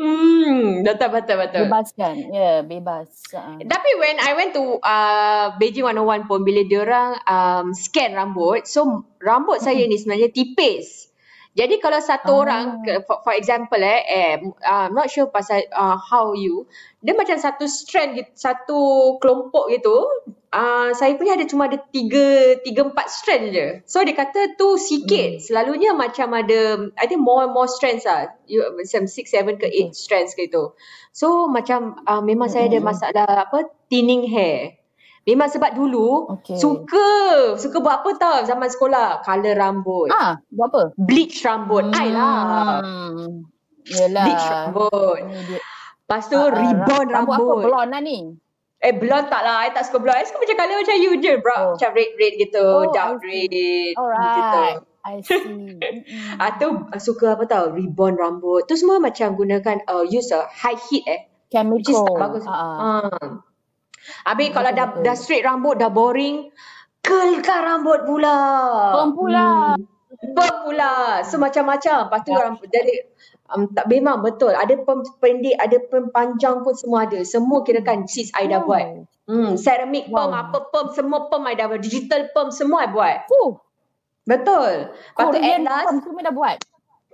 hmm, 0.00 0.73
betul 0.84 1.08
betul 1.08 1.36
betul. 1.40 1.62
Bebaskan. 1.64 2.14
Ya, 2.28 2.36
yeah, 2.36 2.56
bebas. 2.60 3.08
Uh. 3.32 3.56
Tapi 3.64 3.90
when 3.96 4.16
I 4.20 4.30
went 4.36 4.52
to 4.52 4.76
uh, 4.84 5.56
Beijing 5.56 5.88
101 5.88 6.28
pun 6.28 6.44
bila 6.44 6.60
dia 6.68 6.84
orang 6.84 7.16
um, 7.24 7.66
scan 7.72 8.12
rambut, 8.12 8.68
so 8.68 9.08
rambut 9.24 9.64
saya 9.64 9.88
ni 9.88 9.96
sebenarnya 9.96 10.28
tipis. 10.28 11.08
Jadi 11.54 11.78
kalau 11.78 12.02
satu 12.02 12.34
ah. 12.34 12.42
orang 12.42 12.64
for, 13.06 13.22
for 13.22 13.34
example 13.38 13.78
eh, 13.78 14.02
eh 14.10 14.34
uh, 14.42 14.90
I'm 14.90 14.94
not 14.94 15.06
sure 15.06 15.30
pasal 15.30 15.62
uh, 15.70 15.94
how 15.94 16.34
you 16.34 16.66
dia 16.98 17.14
macam 17.14 17.38
satu 17.38 17.70
strand 17.70 18.18
gitu, 18.18 18.30
satu 18.34 18.78
kelompok 19.22 19.70
gitu. 19.70 19.94
Uh, 20.54 20.94
saya 20.94 21.18
punya 21.18 21.34
ada 21.34 21.50
cuma 21.50 21.66
ada 21.66 21.82
tiga, 21.90 22.54
tiga 22.62 22.86
empat 22.86 23.10
strand 23.10 23.50
je. 23.50 23.82
So 23.90 24.06
dia 24.06 24.14
kata 24.14 24.54
tu 24.54 24.78
sikit. 24.78 25.34
Hmm. 25.34 25.42
Selalunya 25.42 25.90
macam 25.98 26.30
ada, 26.30 26.78
I 26.94 27.10
think 27.10 27.26
more 27.26 27.42
and 27.42 27.50
more 27.50 27.66
strands 27.66 28.06
lah. 28.06 28.30
You, 28.46 28.62
macam 28.78 29.10
six, 29.10 29.34
seven 29.34 29.58
ke 29.58 29.66
eight 29.66 29.90
hmm. 29.90 29.98
strands 29.98 30.38
ke 30.38 30.46
itu. 30.46 30.70
So 31.10 31.50
macam 31.50 31.98
uh, 32.06 32.22
memang 32.22 32.46
hmm. 32.46 32.54
saya 32.54 32.70
ada 32.70 32.78
hmm. 32.78 32.86
masalah 32.86 33.26
apa, 33.50 33.66
thinning 33.90 34.30
hair. 34.30 34.78
Memang 35.26 35.50
sebab 35.50 35.74
dulu 35.74 36.38
okay. 36.38 36.54
suka 36.54 37.08
suka 37.58 37.82
buat 37.82 38.06
apa 38.06 38.10
tau 38.14 38.36
zaman 38.46 38.70
sekolah 38.70 39.26
color 39.26 39.58
rambut. 39.58 40.14
Ah, 40.14 40.38
buat 40.54 40.70
apa? 40.70 40.82
Bleach 40.94 41.42
rambut. 41.42 41.90
Hmm. 41.90 41.98
Ai 41.98 42.08
lah. 42.14 42.78
Yalah. 43.90 44.22
Bleach 44.22 44.46
rambut. 44.54 45.18
Lepas 46.04 46.22
tu 46.30 46.38
uh, 46.38 46.46
ribbon 46.46 47.06
rambut. 47.10 47.42
Rambut 47.42 47.58
apa? 47.58 47.64
Blonde 47.66 47.90
lah 47.90 48.02
ni? 48.04 48.18
Eh 48.84 48.92
blonde 48.92 49.32
tak 49.32 49.40
lah. 49.40 49.64
I 49.64 49.72
tak 49.72 49.88
suka 49.88 49.96
blonde. 50.04 50.20
I 50.20 50.28
suka 50.28 50.44
macam 50.44 50.56
color 50.60 50.76
macam 50.84 50.96
you 51.00 51.12
je 51.16 51.32
bro. 51.40 51.56
Oh. 51.56 51.68
Macam 51.72 51.90
red-red 51.96 52.34
gitu. 52.36 52.60
Oh, 52.60 52.92
dark 52.92 53.24
red. 53.24 53.96
Alright. 53.96 54.36
Gitu. 54.36 54.64
I 55.04 55.20
see. 55.20 55.80
Atau 56.48 56.88
uh, 56.88 57.00
suka 57.00 57.36
apa 57.36 57.44
tau? 57.48 57.72
Ribbon 57.72 58.16
rambut. 58.16 58.68
Tu 58.68 58.76
semua 58.76 59.00
macam 59.00 59.36
gunakan 59.36 59.84
uh, 59.88 60.04
use 60.04 60.32
a 60.36 60.44
high 60.48 60.76
heat 60.76 61.04
eh. 61.08 61.20
Chemical. 61.48 61.80
Which 61.80 61.92
is 61.92 62.00
tak 62.00 62.16
bagus. 62.20 62.44
Uh-uh. 62.44 62.76
Uh. 62.80 63.28
Habis 64.28 64.52
kalau 64.52 64.70
dah, 64.72 65.00
dah 65.00 65.16
straight 65.16 65.44
rambut, 65.48 65.80
dah 65.80 65.88
boring, 65.88 66.52
kelkan 67.00 67.60
rambut 67.64 68.04
pula. 68.04 68.36
Perm 68.96 69.10
pula. 69.16 69.48
Hmm. 69.76 70.32
Perm 70.36 70.56
pula. 70.64 70.92
So 71.24 71.40
macam-macam. 71.40 72.08
Lepas 72.08 72.20
tu 72.24 72.32
ya. 72.32 72.40
rambut 72.40 72.68
jadi 72.68 72.94
um, 73.52 73.68
tak 73.72 73.86
memang 73.90 74.24
betul. 74.24 74.52
Ada 74.54 74.80
pendek, 75.20 75.56
ada 75.60 75.76
perm 75.90 76.08
panjang 76.14 76.64
pun 76.64 76.72
semua 76.72 77.04
ada. 77.04 77.20
Semua 77.26 77.60
kira 77.66 77.84
kan 77.84 78.08
sis 78.08 78.32
I 78.32 78.48
dah 78.48 78.64
oh. 78.64 78.70
buat. 78.70 78.86
Hmm, 79.24 79.56
ceramic 79.56 80.08
wow. 80.12 80.28
perm, 80.28 80.32
apa 80.36 80.58
perm, 80.68 80.86
semua 80.92 81.28
perm 81.28 81.44
I 81.48 81.56
dah 81.56 81.66
buat. 81.68 81.80
Digital 81.80 82.32
perm 82.32 82.48
semua 82.52 82.88
I 82.88 82.90
buat. 82.92 83.16
Uh. 83.28 83.56
Betul. 84.24 84.88
Lepas 84.88 85.24
tu 85.36 85.38
at 85.40 85.60
last. 85.60 85.86
Perm 85.88 85.98
semua 86.00 86.20
dah 86.24 86.34
buat. 86.34 86.56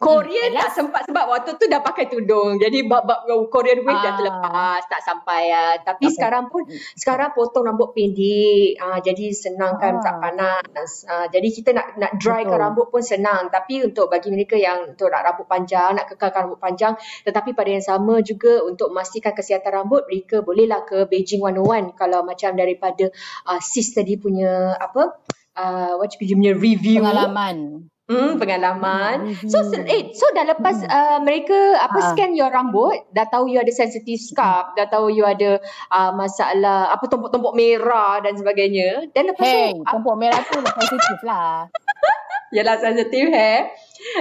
Korean 0.00 0.57
hmm, 0.57 0.64
tak 0.64 0.73
sempat 0.73 1.02
sebab 1.04 1.28
waktu 1.28 1.61
tu 1.61 1.69
dah 1.69 1.85
pakai 1.85 2.09
tudung. 2.09 2.57
Jadi 2.57 2.88
bab-bab 2.88 3.28
Korean 3.52 3.85
wave 3.85 4.00
ah. 4.00 4.00
dah 4.00 4.12
terlepas, 4.16 4.80
tak 4.88 5.04
sampai 5.04 5.52
ya. 5.52 5.76
Tapi 5.76 6.09
okay. 6.09 6.14
sekarang 6.16 6.49
pun 6.49 6.64
sekarang 6.97 7.37
potong 7.37 7.69
rambut 7.69 7.92
pendek. 7.92 8.80
Ah 8.80 9.04
jadi 9.04 9.28
senang 9.37 9.76
kan 9.76 10.00
ah. 10.00 10.02
tak 10.02 10.16
panas. 10.16 11.04
Ah 11.04 11.28
jadi 11.28 11.45
kita 11.52 11.76
nak 11.76 12.00
nak 12.00 12.16
dry 12.16 12.49
kan 12.49 12.57
rambut 12.57 12.88
pun 12.88 13.04
senang. 13.04 13.52
Tapi 13.52 13.85
untuk 13.85 14.09
bagi 14.09 14.33
mereka 14.33 14.57
yang 14.57 14.97
untuk 14.97 15.12
nak 15.12 15.21
rambut 15.21 15.45
panjang, 15.45 15.92
nak 15.92 16.09
kekalkan 16.09 16.49
rambut 16.49 16.61
panjang, 16.64 16.97
tetapi 17.28 17.52
pada 17.52 17.69
yang 17.69 17.85
sama 17.85 18.25
juga 18.25 18.64
untuk 18.64 18.97
memastikan 18.97 19.37
kesihatan 19.37 19.85
rambut, 19.85 20.09
mereka 20.09 20.40
bolehlah 20.40 20.80
ke 20.88 21.04
Beijing 21.12 21.45
101 21.45 21.92
kalau 21.92 22.25
macam 22.25 22.57
daripada 22.57 23.12
uh, 23.45 23.61
sis 23.61 23.92
tadi 23.92 24.16
punya 24.16 24.80
apa? 24.80 25.21
Uh, 25.52 26.00
what 26.00 26.09
you 26.16 26.25
punya 26.25 26.57
review 26.57 27.04
pengalaman 27.04 27.90
Hmm, 28.11 28.43
pengalaman. 28.43 29.38
So, 29.47 29.62
eh, 29.87 30.11
so 30.11 30.26
dah 30.35 30.43
lepas 30.50 30.83
hmm. 30.83 30.90
uh, 30.90 31.19
mereka 31.23 31.79
apa 31.79 31.99
ha. 32.02 32.07
scan 32.11 32.35
your 32.35 32.50
rambut, 32.50 33.07
dah 33.14 33.23
tahu 33.31 33.47
you 33.47 33.62
ada 33.62 33.71
sensitive 33.71 34.19
scalp, 34.19 34.75
dah 34.75 34.90
tahu 34.90 35.14
you 35.14 35.23
ada 35.23 35.62
uh, 35.95 36.11
masalah 36.11 36.90
apa 36.90 37.07
tumpuk-tumpuk 37.07 37.55
merah 37.55 38.19
dan 38.19 38.35
sebagainya. 38.35 39.07
Dan 39.14 39.31
lepas 39.31 39.47
hey, 39.47 39.79
tu 39.79 39.87
tumpuk 39.87 40.19
merah 40.19 40.43
tu 40.43 40.59
sensitif 40.59 41.23
lah. 41.23 41.71
Yalah 42.59 42.83
sensitif 42.83 43.31
eh. 43.31 43.71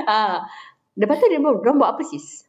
Ah. 0.05 0.46
Lepas 0.93 1.17
tu 1.17 1.25
dia 1.31 1.41
buat 1.41 1.65
apa 1.65 2.03
sis? 2.05 2.49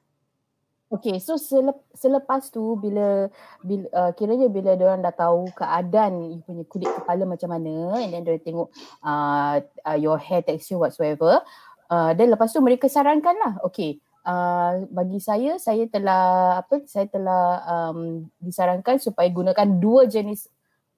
Okay, 0.91 1.23
so 1.23 1.39
selep, 1.39 1.87
selepas 1.95 2.51
tu 2.51 2.75
bila, 2.75 3.31
bila 3.63 3.87
uh, 3.95 4.11
kiranya 4.11 4.51
bila 4.51 4.75
dia 4.75 4.91
orang 4.91 5.07
dah 5.07 5.15
tahu 5.15 5.47
keadaan 5.55 6.35
you 6.35 6.43
punya 6.43 6.67
kulit 6.67 6.91
kepala 6.91 7.23
macam 7.23 7.47
mana 7.47 8.03
and 8.03 8.11
then 8.11 8.27
dia 8.27 8.43
tengok 8.43 8.75
uh, 9.07 9.63
uh, 9.87 9.95
your 9.95 10.19
hair 10.19 10.43
texture 10.43 10.83
whatsoever 10.83 11.47
uh, 11.95 12.11
then 12.19 12.27
lepas 12.27 12.51
tu 12.51 12.59
mereka 12.59 12.91
sarankan 12.91 13.39
lah 13.39 13.63
okay 13.63 14.03
uh, 14.27 14.83
bagi 14.91 15.23
saya 15.23 15.63
saya 15.63 15.87
telah 15.87 16.59
apa 16.59 16.83
saya 16.91 17.07
telah 17.07 17.63
um, 17.71 18.27
disarankan 18.43 18.99
supaya 18.99 19.31
gunakan 19.31 19.71
dua 19.79 20.11
jenis 20.11 20.51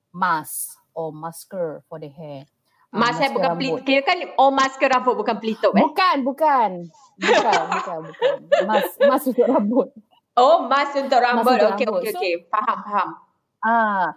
mask 0.09 0.73
or 0.97 1.13
masker 1.13 1.85
for 1.85 2.01
the 2.01 2.09
hair 2.09 2.49
Mask 2.93 3.25
uh, 3.25 3.33
bukan 3.33 3.51
pelit, 3.57 3.73
kira 3.89 4.05
kan 4.05 4.21
oh 4.37 4.53
masker 4.53 4.85
rambut 4.93 5.17
bukan 5.17 5.41
pelitup 5.41 5.73
eh? 5.73 5.81
Bukan, 5.81 6.17
bukan. 6.29 6.71
Bukan, 7.17 7.63
bukan, 7.81 7.99
bukan. 8.05 8.37
Mas, 8.69 8.85
mas 9.01 9.25
untuk 9.25 9.49
rambut. 9.49 9.89
Oh, 10.37 10.69
mas 10.69 10.93
untuk 10.93 11.17
rambut. 11.17 11.57
Okey, 11.57 11.89
okey, 11.89 12.13
okey. 12.13 12.33
Faham, 12.53 12.79
faham. 12.85 13.09
Ah, 13.65 14.13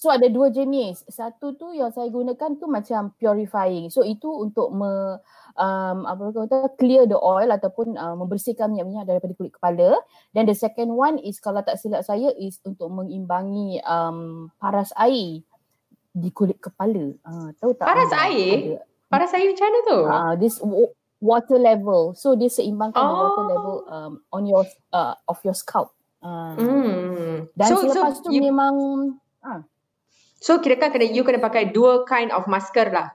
so 0.00 0.08
ada 0.08 0.32
dua 0.32 0.48
jenis. 0.48 1.04
Satu 1.12 1.60
tu 1.60 1.76
yang 1.76 1.92
saya 1.92 2.08
gunakan 2.08 2.56
tu 2.56 2.64
macam 2.64 3.12
purifying. 3.20 3.92
So 3.92 4.00
itu 4.00 4.32
untuk 4.32 4.72
me, 4.72 5.20
um, 5.60 5.98
apa 6.08 6.32
kata 6.32 6.72
clear 6.80 7.04
the 7.04 7.20
oil 7.20 7.52
ataupun 7.52 8.00
uh, 8.00 8.16
membersihkan 8.16 8.72
minyak-minyak 8.72 9.12
daripada 9.12 9.36
kulit 9.36 9.52
kepala. 9.52 9.92
Dan 10.32 10.48
the 10.48 10.56
second 10.56 10.88
one 10.96 11.20
is 11.20 11.36
kalau 11.36 11.60
tak 11.60 11.76
silap 11.76 12.00
saya 12.00 12.32
is 12.40 12.64
untuk 12.64 12.88
mengimbangi 12.88 13.76
um, 13.84 14.48
paras 14.56 14.88
air 14.96 15.44
di 16.16 16.32
kulit 16.32 16.56
kepala. 16.56 17.12
Uh, 17.20 17.52
tahu 17.60 17.76
tak? 17.76 17.84
Paras 17.84 18.12
air? 18.24 18.80
Ada, 18.80 18.80
paras 19.12 19.32
air 19.36 19.52
macam 19.52 19.66
mana 19.68 19.78
tu? 19.84 20.00
Uh, 20.08 20.32
this 20.40 20.56
water 21.20 21.60
level. 21.60 22.16
So 22.16 22.32
dia 22.32 22.48
seimbangkan 22.48 22.96
oh. 22.96 23.04
the 23.04 23.16
water 23.20 23.44
level 23.52 23.76
um, 23.92 24.12
on 24.32 24.42
your 24.48 24.64
uh, 24.96 25.12
of 25.28 25.36
your 25.44 25.52
scalp. 25.52 25.92
Uh. 26.24 26.56
Mm. 26.56 27.52
Dan 27.52 27.68
so, 27.68 27.84
selepas 27.84 28.16
so 28.16 28.24
tu 28.24 28.28
you, 28.32 28.40
memang 28.40 28.74
uh. 29.44 29.60
So 30.40 30.64
kira 30.64 30.80
kan 30.80 30.88
kena 30.96 31.12
you 31.12 31.20
kena 31.20 31.36
pakai 31.36 31.68
dua 31.68 32.08
kind 32.08 32.32
of 32.32 32.48
masker 32.48 32.88
lah. 32.88 33.12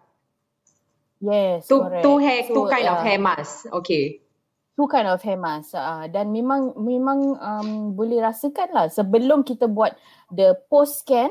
Yes, 1.22 1.70
two, 1.70 1.86
correct. 1.86 2.02
Two 2.02 2.18
hair, 2.18 2.42
so, 2.50 2.54
two 2.54 2.66
kind 2.66 2.86
uh, 2.90 2.98
of 2.98 3.00
hair 3.06 3.22
mask. 3.22 3.70
Okay. 3.70 4.26
Two 4.74 4.90
kind 4.90 5.06
of 5.06 5.22
hair 5.22 5.38
mask. 5.38 5.78
Uh, 5.78 6.10
dan 6.10 6.34
memang 6.34 6.74
memang 6.82 7.38
um, 7.38 7.94
boleh 7.94 8.26
rasakan 8.26 8.74
lah 8.74 8.86
sebelum 8.90 9.46
kita 9.46 9.70
buat 9.70 9.94
the 10.34 10.58
post 10.66 11.06
scan 11.06 11.30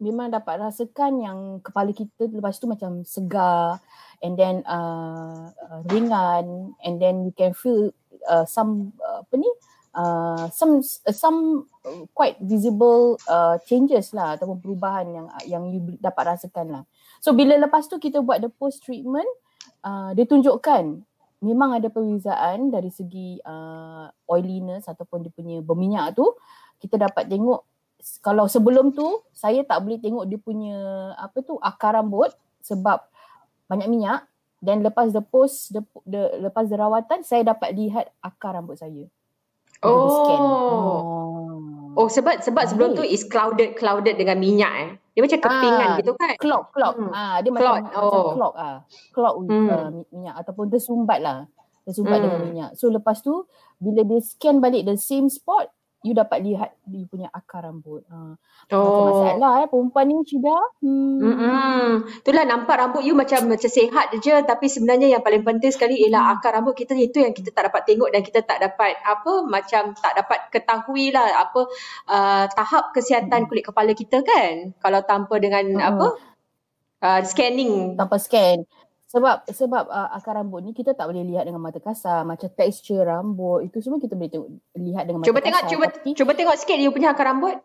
memang 0.00 0.32
dapat 0.32 0.58
rasakan 0.64 1.20
yang 1.20 1.38
kepala 1.60 1.92
kita 1.92 2.26
lepas 2.32 2.56
tu 2.56 2.66
macam 2.66 3.04
segar 3.04 3.78
and 4.24 4.34
then 4.40 4.64
uh, 4.64 5.52
uh, 5.52 5.80
ringan 5.92 6.72
and 6.80 6.98
then 6.98 7.28
you 7.28 7.32
can 7.36 7.52
feel 7.52 7.92
uh, 8.26 8.48
some 8.48 8.96
uh, 9.04 9.20
apa 9.20 9.34
ni 9.36 9.50
uh, 9.94 10.48
some 10.50 10.80
uh, 10.80 11.14
some 11.14 11.68
quite 12.16 12.40
visible 12.40 13.20
uh, 13.28 13.60
changes 13.68 14.16
lah 14.16 14.40
ataupun 14.40 14.58
perubahan 14.60 15.06
yang 15.12 15.26
yang 15.46 15.64
you 15.68 15.80
dapat 16.00 16.36
rasakan 16.36 16.66
lah. 16.80 16.82
So 17.20 17.36
bila 17.36 17.60
lepas 17.60 17.86
tu 17.86 18.00
kita 18.00 18.24
buat 18.24 18.40
the 18.40 18.48
post 18.48 18.84
treatment 18.84 19.28
uh, 19.84 20.16
dia 20.16 20.24
tunjukkan 20.24 21.04
memang 21.40 21.80
ada 21.80 21.88
perbezaan 21.88 22.68
dari 22.68 22.92
segi 22.92 23.40
uh, 23.40 24.08
oiliness 24.28 24.88
ataupun 24.88 25.24
dia 25.24 25.32
punya 25.32 25.56
berminyak 25.64 26.12
tu 26.16 26.28
kita 26.80 27.00
dapat 27.00 27.28
tengok 27.28 27.64
kalau 28.20 28.48
sebelum 28.48 28.92
tu 28.96 29.06
saya 29.32 29.62
tak 29.64 29.84
boleh 29.84 30.00
tengok 30.00 30.24
dia 30.28 30.38
punya 30.40 30.76
apa 31.16 31.40
tu 31.44 31.56
akar 31.60 31.96
rambut 31.96 32.32
sebab 32.64 33.00
banyak 33.70 33.88
minyak 33.88 34.26
dan 34.60 34.84
lepas 34.84 35.08
the 35.12 35.24
post 35.24 35.72
the, 35.72 35.80
the 36.04 36.42
lepas 36.44 36.68
the 36.68 36.76
rawatan 36.76 37.24
saya 37.24 37.46
dapat 37.56 37.72
lihat 37.72 38.12
akar 38.20 38.56
rambut 38.56 38.76
saya. 38.76 39.08
Oh. 39.80 40.28
oh. 40.28 41.00
Oh 41.98 42.06
sebab 42.06 42.38
sebab 42.38 42.64
Baik. 42.64 42.70
sebelum 42.70 42.90
tu 42.94 43.02
is 43.02 43.26
clouded 43.26 43.74
clouded 43.74 44.14
dengan 44.14 44.38
minyak 44.38 44.72
eh. 44.78 44.90
Dia 45.16 45.20
macam 45.26 45.40
kepingan 45.42 45.88
ah, 45.90 45.96
gitu 45.98 46.12
kan. 46.14 46.34
Clog 46.38 46.64
clog. 46.70 46.94
Hmm. 46.96 47.10
Ah 47.10 47.36
dia 47.42 47.50
clog. 47.50 47.76
macam 47.82 47.98
oh. 47.98 48.04
macam 48.06 48.36
clog 48.36 48.54
ah. 48.54 48.76
Clog 49.10 49.34
hmm. 49.48 49.68
uh, 49.68 49.88
minyak 50.14 50.34
ataupun 50.38 50.66
tersumbat 50.70 51.18
lah. 51.18 51.38
Tersumbat 51.82 52.20
hmm. 52.20 52.24
dengan 52.24 52.40
minyak. 52.46 52.70
So 52.78 52.92
lepas 52.92 53.24
tu 53.24 53.48
bila 53.82 54.06
dia 54.06 54.20
scan 54.22 54.62
balik 54.62 54.86
the 54.86 54.94
same 55.00 55.26
spot 55.26 55.72
you 56.00 56.16
dapat 56.16 56.40
lihat 56.40 56.70
dia 56.88 57.04
punya 57.04 57.28
akar 57.28 57.68
rambut. 57.68 58.00
Ha. 58.08 58.34
Oh. 58.72 59.20
masalah 59.20 59.64
eh 59.64 59.68
perempuan 59.68 60.08
ni 60.08 60.24
Cida. 60.24 60.56
Hmm. 60.80 61.20
Mm-hmm. 61.20 62.24
Itulah 62.24 62.44
nampak 62.48 62.76
rambut 62.80 63.04
you 63.04 63.12
macam 63.12 63.52
macam 63.52 63.68
sihat 63.68 64.16
je 64.16 64.34
tapi 64.48 64.66
sebenarnya 64.72 65.12
yang 65.12 65.22
paling 65.22 65.44
penting 65.44 65.68
sekali 65.68 66.00
ialah 66.00 66.24
hmm. 66.24 66.34
akar 66.40 66.56
rambut 66.56 66.72
kita 66.72 66.96
itu 66.96 67.20
yang 67.20 67.36
kita 67.36 67.52
tak 67.52 67.68
dapat 67.68 67.84
tengok 67.84 68.08
dan 68.08 68.20
kita 68.24 68.40
tak 68.40 68.58
dapat 68.64 68.96
apa 69.04 69.32
macam 69.44 69.92
tak 69.92 70.12
dapat 70.16 70.38
ketahui 70.48 71.12
lah 71.12 71.28
apa 71.36 71.60
uh, 72.08 72.44
tahap 72.48 72.96
kesihatan 72.96 73.44
hmm. 73.44 73.48
kulit 73.52 73.64
kepala 73.68 73.92
kita 73.92 74.24
kan 74.24 74.72
kalau 74.80 75.04
tanpa 75.04 75.36
dengan 75.36 75.64
hmm. 75.68 75.84
apa 75.84 76.06
uh, 77.04 77.20
scanning 77.28 78.00
tanpa 78.00 78.16
scan 78.16 78.64
sebab 79.10 79.42
sebab 79.50 79.90
uh, 79.90 80.14
akar 80.14 80.38
rambut 80.38 80.62
ni 80.62 80.70
kita 80.70 80.94
tak 80.94 81.10
boleh 81.10 81.26
lihat 81.26 81.42
dengan 81.42 81.58
mata 81.58 81.82
kasar 81.82 82.22
macam 82.22 82.46
tekstur 82.46 83.02
rambut 83.02 83.66
itu 83.66 83.82
semua 83.82 83.98
kita 83.98 84.14
boleh 84.14 84.30
tengok 84.30 84.48
lihat 84.78 85.02
dengan 85.10 85.26
cuba 85.26 85.42
mata 85.42 85.46
tengok, 85.50 85.62
kasar 85.66 85.70
cuba 85.74 85.84
tengok 85.90 86.04
cuba 86.06 86.16
cuba 86.22 86.32
tengok 86.38 86.56
sikit 86.62 86.76
dia 86.78 86.90
punya 86.94 87.08
akar 87.10 87.26
rambut 87.26 87.58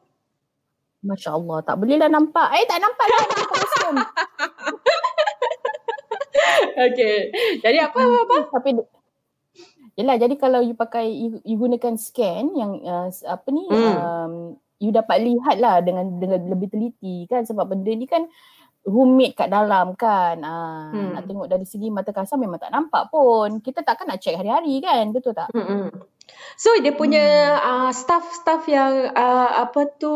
Masya 1.05 1.37
Allah 1.37 1.57
tak 1.61 1.77
boleh 1.77 2.01
lah 2.01 2.09
nampak 2.09 2.49
eh 2.57 2.65
tak 2.65 2.81
nampak 2.81 3.05
lah 3.05 3.21
nampak 3.29 3.61
okay. 6.91 7.31
Jadi 7.63 7.77
apa 7.79 7.99
apa? 7.99 8.37
Tapi 8.51 8.69
Yelah, 9.95 10.19
jadi 10.19 10.35
kalau 10.35 10.59
you 10.59 10.75
pakai 10.75 11.07
you, 11.07 11.39
you 11.47 11.55
gunakan 11.55 11.95
scan 11.95 12.51
yang 12.51 12.83
uh, 12.83 13.07
apa 13.31 13.47
ni 13.47 13.63
hmm. 13.71 13.95
um, 13.95 14.33
you 14.75 14.91
dapat 14.91 15.23
lihat 15.23 15.55
lah 15.55 15.79
dengan 15.79 16.19
dengan 16.19 16.51
lebih 16.51 16.67
teliti 16.67 17.23
kan 17.31 17.47
sebab 17.47 17.63
benda 17.63 17.95
ni 17.95 18.03
kan 18.03 18.27
rumit 18.85 19.33
kat 19.33 19.49
dalam 19.49 19.97
kan. 19.97 20.37
Ah 20.45 20.93
hmm. 20.93 21.17
nak 21.17 21.23
tengok 21.25 21.47
dari 21.49 21.65
segi 21.65 21.89
mata 21.89 22.13
kasar 22.13 22.37
memang 22.37 22.61
tak 22.61 22.71
nampak 22.71 23.09
pun. 23.09 23.59
Kita 23.59 23.81
takkan 23.81 24.07
nak 24.09 24.21
check 24.21 24.37
hari-hari 24.37 24.79
kan, 24.79 25.09
betul 25.09 25.33
tak? 25.33 25.49
Hmm. 25.51 25.89
So 26.57 26.73
dia 26.81 26.93
punya 26.95 27.21
hmm. 27.21 27.61
uh, 27.61 27.91
staff-staff 27.91 28.65
yang 28.65 29.13
uh, 29.13 29.49
apa 29.65 29.97
tu 29.97 30.13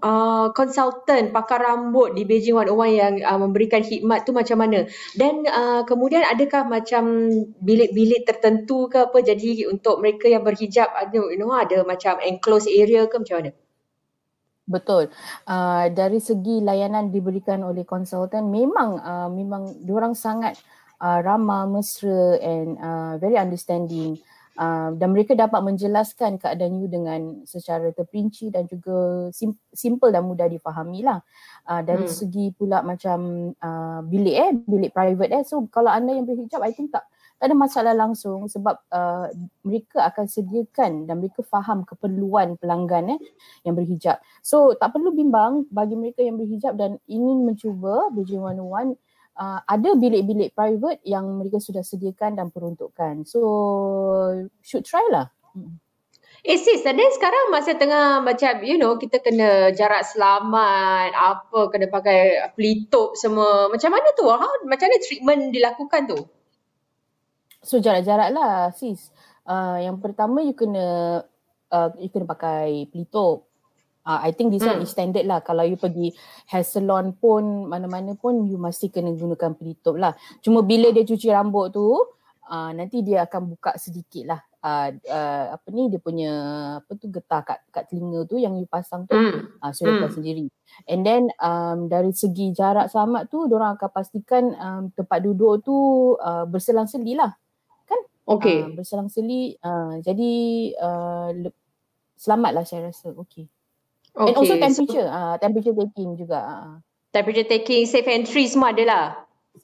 uh, 0.00 0.50
consultant 0.56 1.30
pakar 1.30 1.62
rambut 1.62 2.16
di 2.16 2.26
Beijing 2.26 2.58
101 2.58 2.98
yang 2.98 3.14
uh, 3.22 3.38
memberikan 3.38 3.82
khidmat 3.84 4.26
tu 4.26 4.34
macam 4.34 4.58
mana? 4.58 4.88
Dan 5.14 5.46
uh, 5.46 5.82
kemudian 5.86 6.26
adakah 6.26 6.66
macam 6.66 7.30
bilik-bilik 7.62 8.26
tertentu 8.26 8.90
ke 8.90 9.06
apa 9.06 9.18
jadi 9.22 9.70
untuk 9.70 10.02
mereka 10.02 10.26
yang 10.30 10.42
berhijab 10.42 10.90
ada 10.90 11.18
you 11.18 11.38
know 11.38 11.54
ada 11.54 11.86
macam 11.86 12.18
enclosed 12.22 12.70
area 12.70 13.06
ke 13.06 13.18
macam 13.18 13.36
mana? 13.42 13.50
Betul. 14.62 15.10
Uh, 15.42 15.90
dari 15.90 16.22
segi 16.22 16.62
layanan 16.62 17.10
diberikan 17.10 17.66
oleh 17.66 17.82
konsultan 17.82 18.46
memang 18.46 18.94
uh, 19.02 19.28
memang 19.30 19.82
diorang 19.82 20.14
sangat 20.14 20.54
uh, 21.02 21.18
ramah, 21.18 21.66
mesra 21.66 22.38
and 22.38 22.78
uh, 22.78 23.18
very 23.18 23.34
understanding. 23.34 24.14
Uh, 24.52 24.92
dan 25.00 25.16
mereka 25.16 25.32
dapat 25.32 25.64
menjelaskan 25.64 26.36
keadaan 26.36 26.76
you 26.76 26.84
dengan 26.84 27.40
secara 27.48 27.88
terperinci 27.88 28.52
dan 28.52 28.68
juga 28.68 29.26
sim- 29.32 29.56
simple 29.72 30.12
dan 30.12 30.28
mudah 30.28 30.44
difahami 30.44 31.00
lah. 31.00 31.24
Uh, 31.64 31.80
dari 31.80 32.04
hmm. 32.04 32.12
segi 32.12 32.52
pula 32.52 32.84
macam 32.84 33.50
uh, 33.56 34.00
bilik 34.04 34.36
eh, 34.36 34.52
bilik 34.62 34.92
private 34.92 35.32
eh. 35.40 35.42
So 35.48 35.66
kalau 35.72 35.88
anda 35.88 36.12
yang 36.12 36.28
berhijab, 36.28 36.60
I 36.62 36.76
think 36.76 36.92
tak 36.92 37.08
tak 37.42 37.50
ada 37.50 37.58
masalah 37.58 37.90
langsung 37.98 38.46
sebab 38.46 38.86
uh, 38.94 39.26
mereka 39.66 40.06
akan 40.06 40.30
sediakan 40.30 41.10
dan 41.10 41.18
mereka 41.18 41.42
faham 41.42 41.82
keperluan 41.82 42.54
pelanggan 42.54 43.18
eh, 43.18 43.20
yang 43.66 43.74
berhijab. 43.74 44.22
So 44.46 44.78
tak 44.78 44.94
perlu 44.94 45.10
bimbang 45.10 45.66
bagi 45.74 45.98
mereka 45.98 46.22
yang 46.22 46.38
berhijab 46.38 46.78
dan 46.78 47.02
ingin 47.10 47.42
mencuba 47.42 48.14
Beijing 48.14 48.46
101 48.46 48.94
uh, 49.42 49.58
ada 49.66 49.90
bilik-bilik 49.98 50.54
private 50.54 51.02
yang 51.02 51.42
mereka 51.42 51.58
sudah 51.58 51.82
sediakan 51.82 52.38
dan 52.38 52.54
peruntukkan. 52.54 53.26
So 53.26 53.42
should 54.62 54.86
try 54.86 55.02
lah. 55.10 55.34
Hmm. 55.58 55.82
Eh 56.46 56.58
sis, 56.62 56.86
dan 56.86 56.98
sekarang 56.98 57.50
masa 57.50 57.74
tengah 57.74 58.22
macam 58.22 58.62
you 58.62 58.78
know 58.78 58.98
kita 59.02 59.18
kena 59.18 59.74
jarak 59.74 60.06
selamat, 60.06 61.10
apa 61.10 61.70
kena 61.74 61.90
pakai 61.90 62.54
pelitup 62.54 63.18
semua. 63.18 63.66
Macam 63.66 63.90
mana 63.90 64.14
tu? 64.14 64.30
How, 64.30 64.62
macam 64.62 64.86
mana 64.86 64.98
treatment 65.02 65.50
dilakukan 65.50 66.06
tu? 66.06 66.22
So 67.62 67.78
jarak-jarak 67.78 68.34
lah 68.34 68.74
sis. 68.74 69.14
Uh, 69.46 69.78
yang 69.78 69.98
pertama 70.02 70.42
you 70.42 70.54
kena 70.54 71.18
uh, 71.70 71.90
you 71.98 72.10
kena 72.10 72.26
pakai 72.26 72.90
pelitup. 72.90 73.46
Uh, 74.02 74.18
I 74.18 74.34
think 74.34 74.50
this 74.50 74.66
hmm. 74.66 74.78
one 74.78 74.82
is 74.82 74.90
standard 74.90 75.22
lah. 75.30 75.46
Kalau 75.46 75.62
you 75.62 75.78
pergi 75.78 76.10
hair 76.50 76.66
salon 76.66 77.14
pun, 77.14 77.70
mana-mana 77.70 78.18
pun, 78.18 78.50
you 78.50 78.58
mesti 78.58 78.90
kena 78.90 79.14
gunakan 79.14 79.54
pelitup 79.54 79.94
lah. 79.94 80.18
Cuma 80.42 80.66
bila 80.66 80.90
dia 80.90 81.06
cuci 81.06 81.30
rambut 81.30 81.70
tu, 81.70 82.02
uh, 82.50 82.70
nanti 82.74 83.06
dia 83.06 83.30
akan 83.30 83.54
buka 83.54 83.78
sedikit 83.78 84.26
lah. 84.26 84.42
Uh, 84.62 84.94
uh, 85.10 85.58
apa 85.58 85.66
ni 85.74 85.90
dia 85.90 85.98
punya 85.98 86.30
apa 86.78 86.94
tu 86.94 87.10
getah 87.10 87.42
kat, 87.42 87.58
kat 87.74 87.82
telinga 87.90 88.22
tu 88.30 88.38
yang 88.38 88.54
you 88.54 88.66
pasang 88.70 89.10
tu 89.10 89.18
hmm. 89.18 89.58
uh, 89.58 89.74
so 89.74 89.82
hmm. 89.82 90.06
sendiri 90.06 90.46
and 90.86 91.02
then 91.02 91.34
um, 91.42 91.90
dari 91.90 92.14
segi 92.14 92.54
jarak 92.54 92.86
selamat 92.86 93.26
tu 93.26 93.42
orang 93.50 93.74
akan 93.74 93.90
pastikan 93.90 94.54
um, 94.54 94.82
tempat 94.94 95.18
duduk 95.18 95.66
tu 95.66 95.74
uh, 96.14 96.46
berselang-seli 96.46 97.18
lah 97.18 97.34
okay. 98.36 98.58
uh, 98.64 98.72
berselang-seli 98.72 99.60
uh, 99.60 100.00
jadi 100.00 100.32
uh, 100.80 101.28
le- 101.36 101.58
selamat 102.16 102.50
lah 102.56 102.64
saya 102.64 102.88
rasa 102.88 103.12
okay 103.12 103.48
Okay. 104.12 104.28
And 104.28 104.36
also 104.36 104.54
temperature, 104.60 105.08
so, 105.08 105.16
uh, 105.16 105.34
temperature 105.40 105.72
taking 105.72 106.20
juga. 106.20 106.40
Uh. 106.44 106.74
Temperature 107.12 107.48
taking, 107.48 107.88
safe 107.88 108.08
entry 108.08 108.44
semua 108.44 108.76
ada 108.76 108.84
lah. 108.84 109.06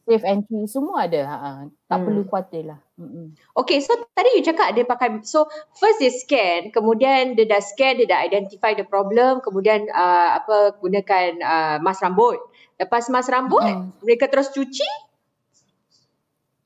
Safe 0.09 0.25
entry 0.25 0.65
semua 0.65 1.05
ada. 1.05 1.21
Uh, 1.29 1.61
tak 1.85 1.97
hmm. 2.01 2.05
perlu 2.09 2.23
khawatir 2.29 2.65
lah. 2.73 2.81
Mm-mm. 2.97 3.37
Okay, 3.57 3.85
so 3.85 3.93
tadi 4.17 4.41
you 4.41 4.45
cakap 4.45 4.73
dia 4.73 4.89
pakai, 4.89 5.21
so 5.23 5.47
first 5.77 6.01
dia 6.01 6.13
scan, 6.13 6.73
kemudian 6.73 7.37
dia 7.37 7.45
dah 7.45 7.61
scan, 7.61 8.01
dia 8.01 8.09
dah 8.09 8.25
identify 8.25 8.73
the 8.73 8.85
problem, 8.89 9.45
kemudian 9.45 9.87
uh, 9.93 10.41
apa 10.41 10.81
gunakan 10.81 11.39
uh, 11.45 11.77
mask 11.85 12.01
rambut. 12.01 12.41
Lepas 12.81 13.13
mask 13.13 13.29
rambut, 13.29 13.61
mm. 13.61 14.01
mereka 14.01 14.33
terus 14.33 14.49
cuci? 14.51 14.89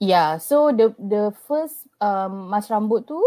Yeah, 0.02 0.42
so 0.42 0.74
the 0.74 0.90
the 0.98 1.30
first 1.46 1.86
um, 2.02 2.50
mask 2.50 2.74
rambut 2.74 3.06
tu, 3.06 3.22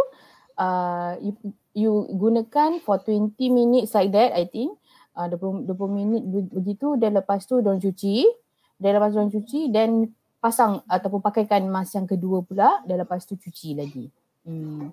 uh, 0.60 1.16
you, 1.24 1.32
you 1.72 1.92
gunakan 2.20 2.84
for 2.84 3.00
20 3.00 3.32
minutes 3.48 3.96
like 3.96 4.12
that 4.12 4.36
I 4.36 4.44
think. 4.52 4.76
Uh, 5.16 5.32
20, 5.32 5.72
20 5.72 5.96
minit 5.96 6.24
begitu 6.52 7.00
dan 7.00 7.16
lepas 7.16 7.48
tu 7.48 7.64
don 7.64 7.80
cuci 7.80 8.28
dan 8.76 9.00
lepas 9.00 9.16
tu 9.16 9.24
don 9.24 9.32
cuci 9.32 9.72
dan 9.72 10.12
pasang 10.44 10.84
ataupun 10.92 11.24
pakaikan 11.24 11.64
mask 11.72 11.96
yang 11.96 12.04
kedua 12.04 12.44
pula 12.44 12.84
dan 12.84 13.00
lepas 13.00 13.24
tu 13.24 13.40
cuci 13.40 13.80
lagi. 13.80 14.12
Hmm. 14.44 14.92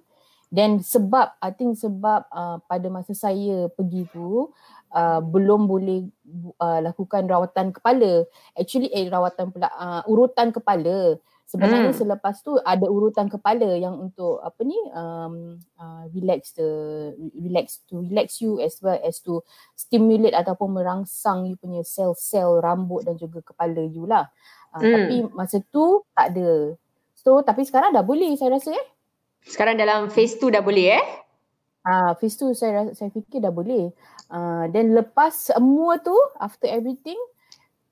dan 0.53 0.85
sebab 0.85 1.33
I 1.41 1.51
think 1.57 1.81
sebab 1.81 2.29
uh, 2.29 2.61
pada 2.69 2.87
masa 2.93 3.17
saya 3.17 3.73
pergi 3.73 4.05
tu 4.13 4.53
uh, 4.93 5.21
belum 5.25 5.65
boleh 5.65 6.13
uh, 6.61 6.79
lakukan 6.85 7.25
rawatan 7.25 7.73
kepala. 7.73 8.29
Actually 8.53 8.93
eh 8.93 9.09
rawatan 9.09 9.49
pula 9.49 9.73
uh, 9.73 10.05
urutan 10.05 10.53
kepala 10.53 11.17
Sebenarnya 11.53 11.93
hmm. 11.93 12.01
selepas 12.01 12.41
tu 12.41 12.57
ada 12.65 12.89
urutan 12.89 13.29
kepala 13.29 13.77
yang 13.77 13.93
untuk 14.01 14.41
apa 14.41 14.57
ni 14.65 14.73
um, 14.97 15.61
uh, 15.77 16.09
relax 16.17 16.57
the 16.57 16.65
relax 17.37 17.85
to 17.85 18.01
relax 18.01 18.41
you 18.41 18.57
as 18.57 18.81
well 18.81 18.97
as 19.05 19.21
to 19.21 19.45
stimulate 19.77 20.33
ataupun 20.33 20.73
merangsang 20.73 21.45
you 21.45 21.61
punya 21.61 21.85
sel-sel 21.85 22.65
rambut 22.65 23.05
dan 23.05 23.21
juga 23.21 23.45
kepala 23.45 23.85
you 23.85 24.09
lah. 24.09 24.33
Uh, 24.73 24.81
hmm. 24.81 24.93
Tapi 24.97 25.17
masa 25.37 25.61
tu 25.69 26.01
tak 26.17 26.33
ada. 26.33 26.73
So 27.21 27.45
tapi 27.45 27.69
sekarang 27.69 27.93
dah 27.93 28.01
boleh 28.01 28.33
saya 28.41 28.57
rasa 28.57 28.73
eh. 28.73 28.87
Sekarang 29.45 29.77
dalam 29.77 30.09
phase 30.09 30.41
tu 30.41 30.49
dah 30.49 30.65
boleh 30.65 30.97
eh? 30.97 31.05
Ah, 31.85 31.93
uh, 31.93 32.11
phase 32.17 32.41
tu 32.41 32.49
saya 32.57 32.97
saya 32.97 33.13
fikir 33.13 33.45
dah 33.45 33.53
boleh. 33.53 33.93
Uh, 34.33 34.73
lepas 34.73 35.53
semua 35.53 36.01
tu 36.01 36.17
after 36.41 36.73
everything 36.73 37.21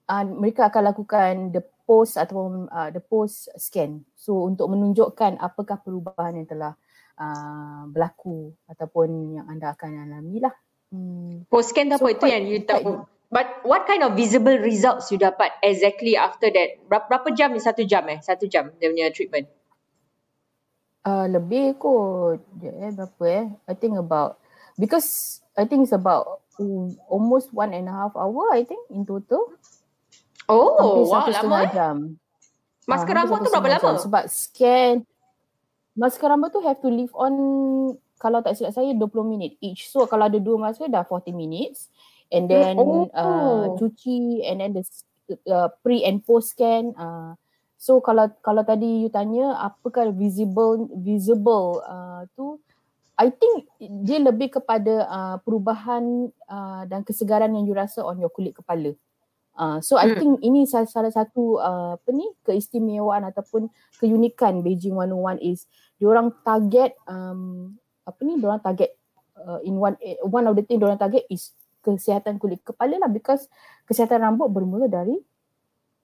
uh, 0.08 0.24
mereka 0.24 0.72
akan 0.72 0.96
lakukan 0.96 1.32
the 1.52 1.60
post 1.90 2.14
atau 2.14 2.70
uh, 2.70 2.88
the 2.94 3.02
post 3.02 3.50
scan. 3.58 4.06
So 4.14 4.46
untuk 4.46 4.70
menunjukkan 4.70 5.42
apakah 5.42 5.82
perubahan 5.82 6.38
yang 6.38 6.46
telah 6.46 6.78
uh, 7.18 7.82
berlaku 7.90 8.54
ataupun 8.70 9.42
yang 9.42 9.46
anda 9.50 9.74
akan 9.74 10.06
alami 10.06 10.38
lah. 10.38 10.54
Hmm. 10.94 11.50
Post 11.50 11.74
scan 11.74 11.90
tu 11.90 11.98
so, 11.98 12.06
apa 12.06 12.14
itu 12.14 12.26
yang 12.30 12.46
you 12.46 12.62
tahu? 12.62 13.02
But 13.30 13.62
what 13.66 13.86
kind 13.90 14.06
of 14.06 14.14
visible 14.14 14.54
results 14.58 15.10
you 15.10 15.18
dapat 15.18 15.50
exactly 15.66 16.14
after 16.14 16.50
that? 16.50 16.82
Berapa, 16.86 17.10
berapa 17.10 17.28
jam 17.34 17.54
ni? 17.54 17.62
Satu 17.62 17.82
jam 17.82 18.06
eh? 18.06 18.22
Satu 18.22 18.46
jam 18.46 18.70
dia 18.78 18.90
punya 18.90 19.10
treatment? 19.10 19.50
Uh, 21.02 21.26
lebih 21.26 21.78
kot. 21.78 22.42
Eh, 22.62 22.90
berapa 22.94 23.24
eh? 23.26 23.46
I 23.70 23.74
think 23.78 23.98
about, 23.98 24.38
because 24.78 25.42
I 25.54 25.66
think 25.66 25.86
it's 25.86 25.94
about 25.94 26.42
um, 26.58 26.98
almost 27.06 27.54
one 27.54 27.70
and 27.70 27.86
a 27.86 27.94
half 27.94 28.14
hour 28.18 28.50
I 28.50 28.66
think 28.66 28.82
in 28.90 29.06
total. 29.06 29.54
Oh, 30.50 31.06
wow, 31.06 31.30
setengah 31.30 31.62
eh? 31.62 31.70
jam. 31.70 31.96
Masker 32.90 33.14
uh, 33.14 33.18
rambut 33.22 33.38
tu 33.46 33.50
berapa 33.54 33.68
lama? 33.70 33.82
Jam. 33.86 33.96
Sebab 34.02 34.24
scan, 34.26 34.94
masker 35.94 36.26
rambut 36.26 36.50
tu 36.50 36.60
have 36.66 36.82
to 36.82 36.90
leave 36.90 37.14
on, 37.14 37.34
kalau 38.18 38.42
tak 38.42 38.58
silap 38.58 38.74
saya, 38.74 38.90
20 38.90 39.06
minit 39.30 39.54
each. 39.62 39.86
So 39.86 40.10
kalau 40.10 40.26
ada 40.26 40.42
dua 40.42 40.58
masker, 40.58 40.90
dah 40.90 41.06
40 41.06 41.30
minutes. 41.30 41.86
And 42.30 42.46
then 42.46 42.78
oh. 42.78 43.10
uh, 43.10 43.74
cuci 43.78 44.46
and 44.46 44.62
then 44.62 44.70
the 44.74 44.82
uh, 45.50 45.70
pre 45.82 46.02
and 46.06 46.22
post 46.22 46.54
scan. 46.54 46.94
Uh, 46.94 47.34
so 47.74 47.98
kalau 47.98 48.30
kalau 48.42 48.62
tadi 48.62 49.06
you 49.06 49.10
tanya, 49.10 49.58
apakah 49.58 50.14
visible 50.14 50.86
visible 50.94 51.82
uh, 51.82 52.22
tu, 52.38 52.62
I 53.18 53.34
think 53.34 53.66
dia 54.06 54.22
lebih 54.22 54.62
kepada 54.62 55.04
uh, 55.10 55.36
perubahan 55.42 56.30
uh, 56.46 56.86
dan 56.86 57.02
kesegaran 57.02 57.52
yang 57.52 57.66
you 57.66 57.74
rasa 57.74 58.00
on 58.06 58.16
your 58.22 58.30
kulit 58.30 58.54
kepala. 58.54 58.94
Uh, 59.60 59.76
so 59.84 60.00
I 60.00 60.08
hmm. 60.08 60.16
think 60.16 60.32
ini 60.40 60.64
salah, 60.64 61.12
satu 61.12 61.60
uh, 61.60 62.00
apa 62.00 62.08
ni 62.16 62.24
keistimewaan 62.48 63.28
ataupun 63.28 63.68
keunikan 64.00 64.64
Beijing 64.64 64.96
101 64.96 65.36
is 65.44 65.68
diorang 66.00 66.32
target 66.40 66.96
um, 67.04 67.76
apa 68.08 68.20
ni 68.24 68.40
diorang 68.40 68.64
target 68.64 68.96
uh, 69.36 69.60
in 69.60 69.76
one 69.76 70.00
eh, 70.00 70.16
one 70.24 70.48
of 70.48 70.56
the 70.56 70.64
thing 70.64 70.80
diorang 70.80 70.96
target 70.96 71.28
is 71.28 71.52
kesihatan 71.84 72.40
kulit 72.40 72.64
kepala 72.64 72.96
lah 72.96 73.12
because 73.12 73.52
kesihatan 73.84 74.24
rambut 74.24 74.48
bermula 74.48 74.88
dari 74.88 75.20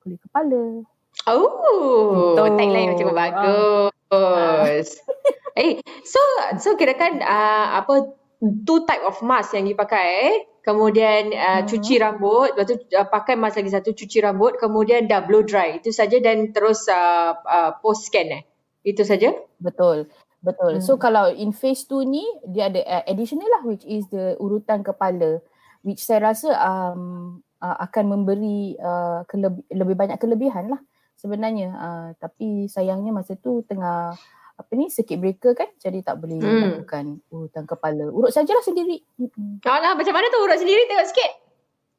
kulit 0.05 0.21
kepala. 0.21 0.85
Oh, 1.25 2.37
gitu. 2.37 2.45
tagline 2.61 2.93
macam 2.93 3.09
ah. 3.09 3.17
bagus. 3.17 3.93
Uh. 4.13 5.57
eh, 5.65 5.81
so 6.05 6.21
so 6.61 6.77
kira 6.77 6.93
kan 6.93 7.25
uh, 7.25 7.81
apa 7.81 8.13
two 8.41 8.85
type 8.85 9.05
of 9.05 9.21
mask 9.25 9.57
yang 9.57 9.69
you 9.69 9.77
pakai 9.79 10.07
eh? 10.33 10.37
kemudian 10.67 11.31
uh, 11.31 11.63
hmm. 11.63 11.67
cuci 11.71 11.95
rambut, 12.03 12.51
lepas 12.59 12.67
tu 12.67 12.77
uh, 12.99 13.07
pakai 13.07 13.39
mask 13.39 13.63
lagi 13.63 13.71
satu, 13.71 13.95
cuci 13.95 14.19
rambut, 14.19 14.59
kemudian 14.59 15.07
dah 15.07 15.23
blow 15.23 15.47
dry. 15.47 15.79
Itu 15.79 15.95
saja 15.95 16.19
dan 16.19 16.51
terus 16.51 16.91
uh, 16.91 17.39
uh, 17.39 17.79
post 17.79 18.11
scan 18.11 18.35
eh. 18.35 18.43
Itu 18.83 19.07
saja? 19.07 19.31
Betul. 19.63 20.11
Betul. 20.43 20.79
Hmm. 20.79 20.83
So 20.83 20.99
kalau 20.99 21.31
in 21.31 21.55
phase 21.55 21.87
2 21.87 22.03
ni 22.03 22.27
dia 22.51 22.67
ada 22.67 22.83
uh, 22.83 23.05
additional 23.07 23.47
lah 23.47 23.63
which 23.63 23.87
is 23.87 24.11
the 24.11 24.35
urutan 24.43 24.83
kepala 24.83 25.39
which 25.87 26.03
saya 26.03 26.35
rasa 26.35 26.51
um, 26.59 27.43
uh, 27.63 27.77
akan 27.87 28.05
memberi 28.19 28.75
uh, 28.79 29.23
keleb- 29.31 29.67
lebih 29.71 29.95
banyak 29.95 30.19
kelebihan 30.19 30.71
lah 30.71 30.83
sebenarnya. 31.15 31.71
Uh, 31.79 32.09
tapi 32.19 32.67
sayangnya 32.67 33.15
masa 33.15 33.39
tu 33.39 33.63
tengah 33.67 34.19
apa 34.57 34.73
ni 34.73 34.89
circuit 34.89 35.21
breaker 35.21 35.53
kan 35.53 35.69
jadi 35.77 36.01
tak 36.01 36.17
boleh 36.17 36.41
hmm. 36.41 36.81
lakukan 36.81 37.21
urutan 37.29 37.69
kepala. 37.69 38.09
Urut 38.09 38.33
sajalah 38.33 38.65
sendiri. 38.65 39.05
Hmm. 39.21 39.61
Alah 39.61 39.93
macam 39.93 40.17
mana 40.17 40.33
tu 40.33 40.41
urut 40.41 40.57
sendiri 40.57 40.89
tengok 40.89 41.09
sikit. 41.13 41.33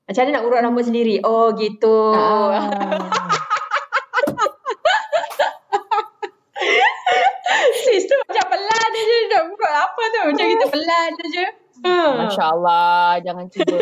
Macam 0.09 0.25
mana 0.25 0.31
nak 0.33 0.43
urut 0.49 0.59
rambut 0.65 0.83
sendiri? 0.89 1.21
Oh 1.21 1.53
gitu. 1.53 2.17
Ah. 2.17 2.57
Sis 7.85 8.09
tu 8.09 8.15
macam 8.25 8.45
pelan 8.49 8.89
je 8.97 9.17
nak 9.29 9.43
urut 9.53 9.73
apa 9.77 10.01
tu. 10.09 10.21
Macam 10.33 10.45
kita 10.49 10.65
pelan 10.73 11.11
je. 11.29 11.45
Hmm. 11.77 12.25
Masya 12.25 12.57
Allah, 12.57 13.21
jangan 13.21 13.45
cuba. 13.53 13.77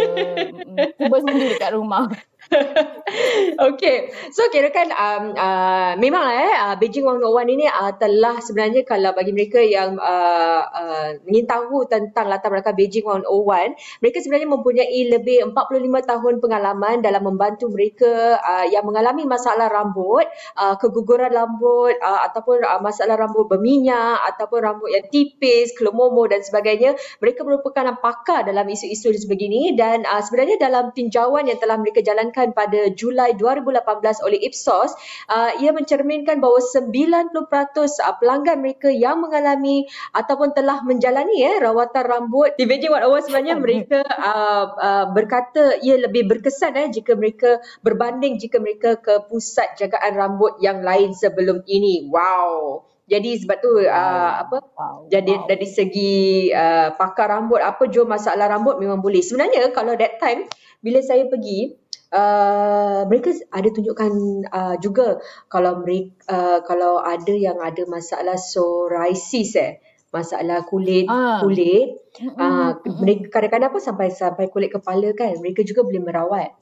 cuba 1.00 1.16
sendiri 1.24 1.56
dekat 1.56 1.72
rumah. 1.72 2.12
okay, 3.70 4.14
so 4.30 4.46
kira 4.54 4.70
kan 4.70 4.94
um, 4.94 5.34
uh, 5.34 5.94
memanglah 5.98 6.36
eh 6.36 6.54
uh, 6.54 6.76
Beijing 6.78 7.06
101 7.06 7.56
ini 7.58 7.66
uh, 7.66 7.94
telah 7.98 8.38
sebenarnya 8.38 8.86
kalau 8.86 9.12
bagi 9.18 9.34
mereka 9.34 9.58
yang 9.62 9.98
uh, 9.98 10.62
uh, 10.62 11.10
ingin 11.26 11.50
tahu 11.50 11.90
tentang 11.90 12.30
latar 12.30 12.54
belakang 12.54 12.78
Beijing 12.78 13.06
101, 13.06 14.02
mereka 14.02 14.18
sebenarnya 14.22 14.50
mempunyai 14.50 15.00
lebih 15.10 15.38
45 15.54 16.12
tahun 16.12 16.34
pengalaman 16.38 16.96
dalam 17.02 17.24
membantu 17.26 17.66
mereka 17.74 18.38
uh, 18.38 18.66
yang 18.70 18.86
mengalami 18.86 19.26
masalah 19.26 19.66
rambut, 19.72 20.26
uh, 20.58 20.78
keguguran 20.78 21.34
rambut 21.34 21.98
uh, 22.02 22.22
ataupun 22.30 22.62
uh, 22.62 22.82
masalah 22.82 23.18
rambut 23.18 23.50
berminyak 23.50 24.22
ataupun 24.34 24.60
rambut 24.62 24.90
yang 24.94 25.06
tipis, 25.10 25.74
kelomomo 25.74 26.30
dan 26.30 26.46
sebagainya. 26.46 26.94
Mereka 27.22 27.42
merupakan 27.42 27.98
pakar 27.98 28.46
dalam 28.46 28.70
isu-isu 28.70 29.10
sebegini 29.18 29.74
dan 29.74 30.06
uh, 30.06 30.22
sebenarnya 30.22 30.62
dalam 30.62 30.94
tinjauan 30.94 31.50
yang 31.50 31.58
telah 31.58 31.82
mereka 31.82 32.06
jalankan 32.06 32.35
dilaksanakan 32.36 32.52
pada 32.52 32.92
Julai 32.92 33.32
2018 33.40 34.28
oleh 34.28 34.40
Ipsos, 34.44 34.92
uh, 35.32 35.52
ia 35.64 35.72
mencerminkan 35.72 36.44
bahawa 36.44 36.60
90% 36.60 37.32
uh, 37.32 38.16
pelanggan 38.20 38.60
mereka 38.60 38.92
yang 38.92 39.24
mengalami 39.24 39.88
ataupun 40.12 40.52
telah 40.52 40.84
menjalani 40.84 41.48
eh, 41.48 41.58
rawatan 41.64 42.04
rambut 42.04 42.52
di 42.60 42.68
Beijing 42.68 42.92
What 42.92 43.08
Awards 43.08 43.32
sebenarnya 43.32 43.56
mereka 43.64 44.04
uh, 44.04 44.66
uh, 44.76 45.06
berkata 45.16 45.80
ia 45.80 45.96
lebih 45.96 46.28
berkesan 46.28 46.76
eh, 46.76 46.88
jika 46.92 47.16
mereka 47.16 47.64
berbanding 47.80 48.36
jika 48.36 48.60
mereka 48.60 49.00
ke 49.00 49.24
pusat 49.32 49.80
jagaan 49.80 50.20
rambut 50.20 50.60
yang 50.60 50.84
lain 50.84 51.16
sebelum 51.16 51.64
ini. 51.66 52.12
Wow. 52.12 52.84
Jadi 53.06 53.38
sebab 53.38 53.58
tu 53.62 53.70
wow. 53.70 53.86
uh, 53.86 54.34
apa 54.42 54.58
wow. 54.66 54.98
jadi 55.14 55.34
wow. 55.38 55.46
dari 55.46 55.68
segi 55.70 56.50
uh, 56.50 56.90
pakar 56.98 57.38
rambut 57.38 57.62
apa 57.62 57.86
jua 57.86 58.02
masalah 58.02 58.50
rambut 58.50 58.82
memang 58.82 58.98
boleh. 58.98 59.22
Sebenarnya 59.22 59.70
kalau 59.78 59.94
that 59.94 60.18
time 60.18 60.50
bila 60.82 61.06
saya 61.06 61.30
pergi 61.30 61.85
uh, 62.16 63.04
mereka 63.12 63.36
ada 63.52 63.68
tunjukkan 63.68 64.12
uh, 64.48 64.76
juga 64.80 65.20
kalau 65.52 65.84
mereka 65.84 66.16
uh, 66.32 66.60
kalau 66.64 67.04
ada 67.04 67.36
yang 67.36 67.60
ada 67.60 67.84
masalah 67.86 68.40
psoriasis 68.40 69.60
eh 69.60 69.74
masalah 70.16 70.64
kulit 70.64 71.12
ah. 71.12 71.44
kulit 71.44 72.00
uh, 72.40 72.80
mereka 73.04 73.28
kadang-kadang 73.36 73.76
pun 73.76 73.84
sampai 73.84 74.08
sampai 74.16 74.48
kulit 74.48 74.72
kepala 74.72 75.12
kan 75.12 75.36
mereka 75.44 75.68
juga 75.68 75.84
boleh 75.84 76.00
merawat 76.00 76.56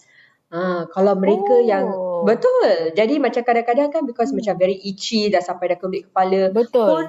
uh, 0.50 0.90
kalau 0.90 1.14
mereka 1.14 1.62
oh. 1.62 1.62
yang 1.62 1.86
betul 2.26 2.98
jadi 2.98 3.22
macam 3.22 3.46
kadang-kadang 3.46 3.94
kan 3.94 4.10
because 4.10 4.34
hmm. 4.34 4.42
macam 4.42 4.58
very 4.58 4.82
itchy 4.82 5.30
dah 5.30 5.46
sampai 5.46 5.70
dah 5.70 5.78
kulit 5.78 6.10
kepala 6.10 6.50
betul. 6.50 6.90
pun 6.90 7.08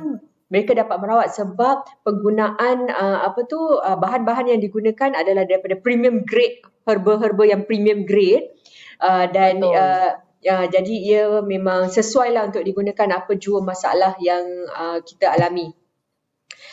mereka 0.53 0.77
dapat 0.77 0.97
merawat 1.01 1.33
sebab 1.33 1.89
penggunaan 2.05 2.93
uh, 2.93 3.19
apa 3.25 3.41
tu 3.49 3.59
uh, 3.59 3.97
bahan-bahan 3.97 4.55
yang 4.55 4.61
digunakan 4.61 5.17
adalah 5.17 5.49
daripada 5.49 5.81
premium 5.81 6.23
grade 6.23 6.61
herba-herba 6.85 7.49
yang 7.49 7.65
premium 7.65 8.05
grade 8.05 8.53
uh, 9.01 9.25
dan 9.33 9.65
uh, 9.65 10.21
uh, 10.45 10.67
jadi 10.69 10.95
ia 10.95 11.25
memang 11.41 11.89
sesuai 11.89 12.37
lah 12.37 12.45
untuk 12.49 12.61
digunakan 12.61 13.25
apa 13.25 13.35
jua 13.41 13.65
masalah 13.65 14.15
yang 14.21 14.45
uh, 14.69 15.01
kita 15.01 15.33
alami. 15.33 15.73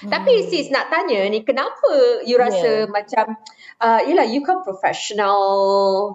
Hmm. 0.02 0.10
Tapi 0.10 0.50
sis 0.50 0.74
nak 0.74 0.90
tanya 0.90 1.24
ni 1.30 1.46
kenapa 1.46 2.26
you 2.26 2.36
rasa 2.36 2.86
yeah. 2.86 2.90
macam 2.90 3.38
uh, 3.80 4.02
yelah 4.04 4.26
you 4.26 4.42
kan 4.42 4.66
professional 4.66 5.38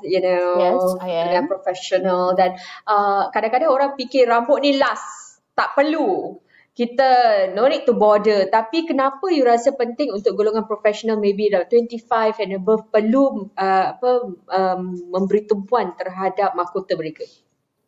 you 0.03 0.19
know 0.19 0.59
yes, 0.59 0.83
I 1.01 1.39
am. 1.39 1.47
professional 1.47 2.35
dan 2.35 2.59
uh, 2.85 3.31
kadang-kadang 3.31 3.71
orang 3.71 3.91
fikir 3.95 4.27
rambut 4.27 4.61
ni 4.61 4.75
last 4.75 5.39
tak 5.55 5.73
perlu 5.79 6.37
kita 6.77 7.09
no 7.57 7.65
need 7.73 7.89
to 7.89 7.97
border 7.97 8.53
tapi 8.53 8.85
kenapa 8.85 9.33
you 9.33 9.49
rasa 9.49 9.73
penting 9.73 10.13
untuk 10.13 10.37
golongan 10.37 10.69
profesional 10.69 11.17
maybe 11.17 11.49
dah 11.49 11.65
25 11.65 12.37
and 12.45 12.53
above 12.53 12.85
perlu 12.93 13.49
uh, 13.57 13.97
apa 13.97 14.11
um, 14.53 14.81
memberi 15.09 15.49
tumpuan 15.49 15.97
terhadap 15.97 16.53
mahkota 16.53 16.93
mereka 17.01 17.25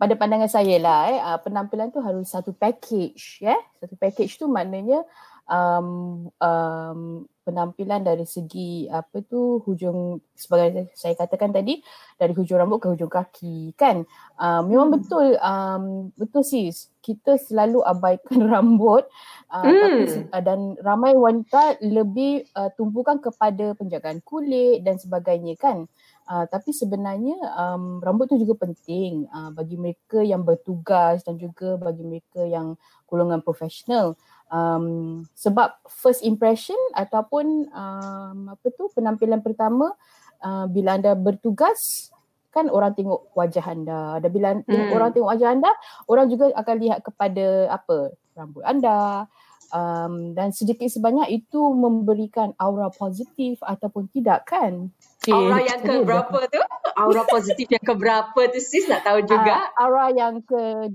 pada 0.00 0.16
pandangan 0.16 0.48
saya 0.48 0.80
lah 0.80 1.00
eh 1.12 1.20
uh, 1.20 1.36
penampilan 1.36 1.92
tu 1.92 2.00
harus 2.00 2.32
satu 2.32 2.56
package 2.56 3.44
ya 3.44 3.52
yeah? 3.52 3.60
satu 3.76 3.92
package 4.00 4.40
tu 4.40 4.48
maknanya 4.48 5.04
um, 5.52 6.32
um, 6.40 7.28
penampilan 7.48 8.04
dari 8.04 8.28
segi 8.28 8.84
apa 8.92 9.24
tu 9.24 9.64
hujung 9.64 10.20
sebagai 10.36 10.92
saya 10.92 11.16
katakan 11.16 11.56
tadi 11.56 11.80
dari 12.20 12.36
hujung 12.36 12.60
rambut 12.60 12.84
ke 12.84 12.92
hujung 12.92 13.08
kaki 13.08 13.72
kan 13.72 14.04
uh, 14.36 14.60
memang 14.60 14.92
hmm. 14.92 14.96
betul 15.00 15.26
um, 15.40 15.84
betul 16.20 16.44
sis 16.44 16.92
kita 17.00 17.40
selalu 17.40 17.80
abaikan 17.88 18.44
rambut 18.52 19.08
uh, 19.48 19.64
hmm. 19.64 19.80
tapi, 19.80 20.00
uh, 20.28 20.42
dan 20.44 20.60
ramai 20.84 21.16
wanita 21.16 21.80
lebih 21.80 22.44
uh, 22.52 22.68
tumpukan 22.76 23.16
kepada 23.16 23.72
penjagaan 23.72 24.20
kulit 24.20 24.84
dan 24.84 25.00
sebagainya 25.00 25.56
kan 25.56 25.88
Uh, 26.28 26.44
tapi 26.44 26.76
sebenarnya 26.76 27.40
um, 27.56 28.04
rambut 28.04 28.28
tu 28.28 28.36
juga 28.36 28.68
penting 28.68 29.24
uh, 29.32 29.48
bagi 29.48 29.80
mereka 29.80 30.20
yang 30.20 30.44
bertugas 30.44 31.24
dan 31.24 31.40
juga 31.40 31.80
bagi 31.80 32.04
mereka 32.04 32.44
yang 32.44 32.76
golongan 33.08 33.40
profesional 33.40 34.12
um, 34.52 35.24
sebab 35.36 35.72
first 35.86 36.24
impression 36.24 36.76
ataupun 36.96 37.37
um, 37.46 38.38
apa 38.50 38.66
tu 38.74 38.90
penampilan 38.96 39.44
pertama 39.44 39.94
uh, 40.42 40.66
bila 40.66 40.98
anda 40.98 41.14
bertugas 41.14 42.10
kan 42.48 42.72
orang 42.72 42.96
tengok 42.96 43.30
wajah 43.36 43.64
anda 43.68 44.18
dan 44.18 44.30
bila 44.32 44.48
hmm. 44.64 44.90
orang 44.96 45.12
tengok 45.12 45.30
wajah 45.30 45.48
anda 45.52 45.70
orang 46.08 46.26
juga 46.32 46.50
akan 46.56 46.76
lihat 46.80 46.98
kepada 47.04 47.68
apa 47.70 48.16
rambut 48.34 48.64
anda 48.64 49.28
um, 49.70 50.32
dan 50.32 50.50
sedikit 50.50 50.88
sebanyak 50.88 51.28
itu 51.44 51.60
memberikan 51.76 52.56
aura 52.56 52.88
positif 52.88 53.60
ataupun 53.60 54.08
tidak 54.10 54.48
kan 54.48 54.90
Okay. 55.28 55.34
Aura 55.34 55.60
yang 55.60 55.80
ke 55.84 55.94
berapa 56.08 56.38
tu? 56.48 56.60
Aura 56.96 57.22
positif 57.28 57.66
yang 57.68 57.84
ke 57.84 57.92
berapa 57.92 58.40
tu 58.48 58.60
sis 58.64 58.88
nak 58.88 59.04
tahu 59.04 59.20
juga? 59.28 59.68
Uh, 59.76 59.84
aura 59.84 60.06
yang 60.08 60.40
ke 60.40 60.88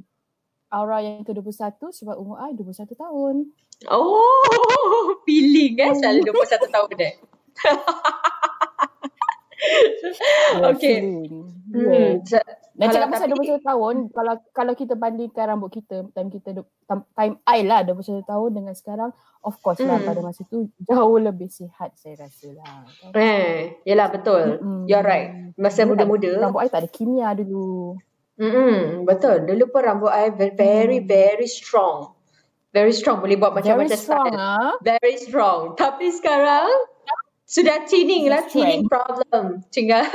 aura 0.73 1.05
yang 1.05 1.21
ke-21 1.21 1.77
sebab 1.77 2.17
umur 2.17 2.41
I 2.41 2.57
21 2.57 2.97
tahun. 2.97 3.53
Oh, 3.93 5.21
feeling 5.29 5.77
eh 5.77 5.93
selalu 5.93 6.33
21 6.33 6.73
tahun 6.73 6.97
eh. 6.97 7.13
okay. 10.73 10.97
Hmm. 11.73 12.21
Dan 12.73 12.87
cakap 12.89 13.09
pasal 13.13 13.29
tapi... 13.29 13.53
21 13.53 13.69
tahun, 13.69 13.95
kalau 14.09 14.33
kalau 14.49 14.73
kita 14.73 14.97
bandingkan 14.97 15.53
rambut 15.53 15.77
kita, 15.77 16.09
time 16.11 16.29
kita, 16.33 16.65
time 16.89 17.37
I 17.45 17.61
lah 17.61 17.85
21 17.85 18.25
tahun 18.25 18.49
dengan 18.49 18.73
sekarang, 18.73 19.13
of 19.45 19.53
course 19.61 19.77
lah 19.81 20.01
hmm. 20.01 20.07
pada 20.09 20.19
masa 20.25 20.41
tu 20.49 20.73
jauh 20.81 21.17
lebih 21.21 21.53
sihat 21.53 21.93
saya 21.93 22.25
rasa 22.25 22.49
lah. 22.57 22.81
Eh, 23.13 23.77
yelah 23.85 24.09
betul. 24.09 24.57
Hmm. 24.57 24.83
You're 24.89 25.05
right. 25.05 25.53
Masa 25.53 25.85
muda-muda. 25.85 26.33
Rambut 26.41 26.65
I 26.65 26.73
tak 26.73 26.81
ada 26.85 26.89
kimia 26.89 27.37
dulu. 27.37 28.01
Mm-hmm, 28.33 29.05
betul. 29.05 29.45
Dulu 29.45 29.63
pun 29.69 29.81
rambut 29.85 30.09
I 30.09 30.33
very 30.33 30.53
very, 30.57 30.99
mm. 31.01 31.07
very 31.07 31.47
strong. 31.49 32.17
Very 32.73 32.89
strong 32.89 33.21
boleh 33.21 33.37
buat 33.37 33.53
macam-macam 33.53 33.93
style. 33.93 34.33
Ha? 34.33 34.81
Very 34.81 35.21
strong. 35.21 35.77
Tapi 35.77 36.09
sekarang 36.09 36.73
sudah 37.45 37.85
thinning 37.85 38.25
lah, 38.33 38.41
thinning 38.49 38.89
problem. 38.89 39.61
Tinggal. 39.69 40.09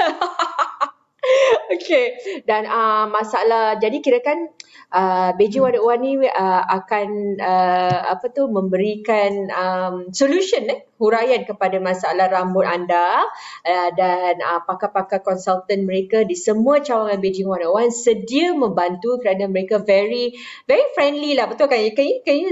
okay. 1.79 2.19
Dan 2.43 2.67
uh, 2.67 3.07
masalah, 3.07 3.79
jadi 3.79 4.03
kira 4.03 4.19
kan 4.19 4.51
uh, 4.93 5.31
Beijing 5.37 5.65
Wadah 5.65 5.83
Wan 5.85 6.01
ni 6.01 6.17
uh, 6.21 6.63
akan 6.65 7.41
uh, 7.41 7.99
apa 8.17 8.33
tu 8.33 8.49
memberikan 8.49 9.49
um, 9.53 9.95
solution 10.13 10.65
eh 10.69 10.89
huraian 10.99 11.47
kepada 11.47 11.79
masalah 11.79 12.27
rambut 12.27 12.67
anda 12.67 13.23
uh, 13.63 13.89
dan 13.95 14.41
uh, 14.43 14.61
pakar-pakar 14.67 15.23
konsultan 15.23 15.87
mereka 15.87 16.25
di 16.25 16.35
semua 16.35 16.81
cawangan 16.81 17.21
Beijing 17.21 17.49
Wadah 17.49 17.71
Wan 17.71 17.93
sedia 17.93 18.57
membantu 18.57 19.21
kerana 19.21 19.47
mereka 19.47 19.81
very 19.81 20.37
very 20.65 20.87
friendly 20.97 21.37
lah. 21.37 21.47
Betul 21.47 21.69
kan? 21.71 21.81
Can 21.93 22.07
you, 22.09 22.19
can 22.25 22.37
you 22.41 22.51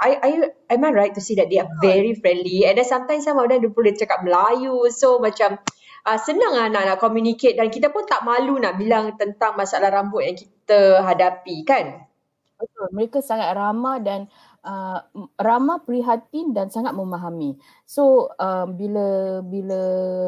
I, 0.00 0.10
I, 0.20 0.30
am 0.74 0.84
I 0.84 0.90
right 0.90 1.14
to 1.14 1.22
see 1.22 1.38
that 1.38 1.48
they 1.48 1.62
are 1.62 1.70
very 1.80 2.18
friendly? 2.18 2.66
And 2.66 2.76
then 2.76 2.84
sometimes 2.84 3.24
some 3.24 3.38
of 3.38 3.46
them 3.46 3.62
dia 3.62 3.70
boleh 3.70 3.94
cakap 3.94 4.26
Melayu. 4.26 4.90
So 4.90 5.22
macam 5.22 5.62
uh, 6.04 6.18
senang 6.20 6.52
lah 6.52 6.68
nak, 6.68 6.84
nak 6.94 6.98
communicate 7.00 7.56
dan 7.56 7.72
kita 7.72 7.88
pun 7.88 8.04
tak 8.04 8.22
malu 8.22 8.60
nak 8.60 8.76
bilang 8.76 9.16
tentang 9.16 9.56
masalah 9.56 9.88
rambut 9.90 10.22
yang 10.24 10.36
kita 10.36 11.00
hadapi 11.02 11.64
kan? 11.64 12.04
Betul, 12.54 12.86
mereka 12.94 13.18
sangat 13.18 13.50
ramah 13.52 13.98
dan 13.98 14.30
uh, 14.64 15.02
ramah 15.36 15.82
prihatin 15.82 16.54
dan 16.56 16.70
sangat 16.72 16.96
memahami. 16.96 17.58
So 17.84 18.32
uh, 18.38 18.64
bila 18.70 19.40
bila 19.44 19.80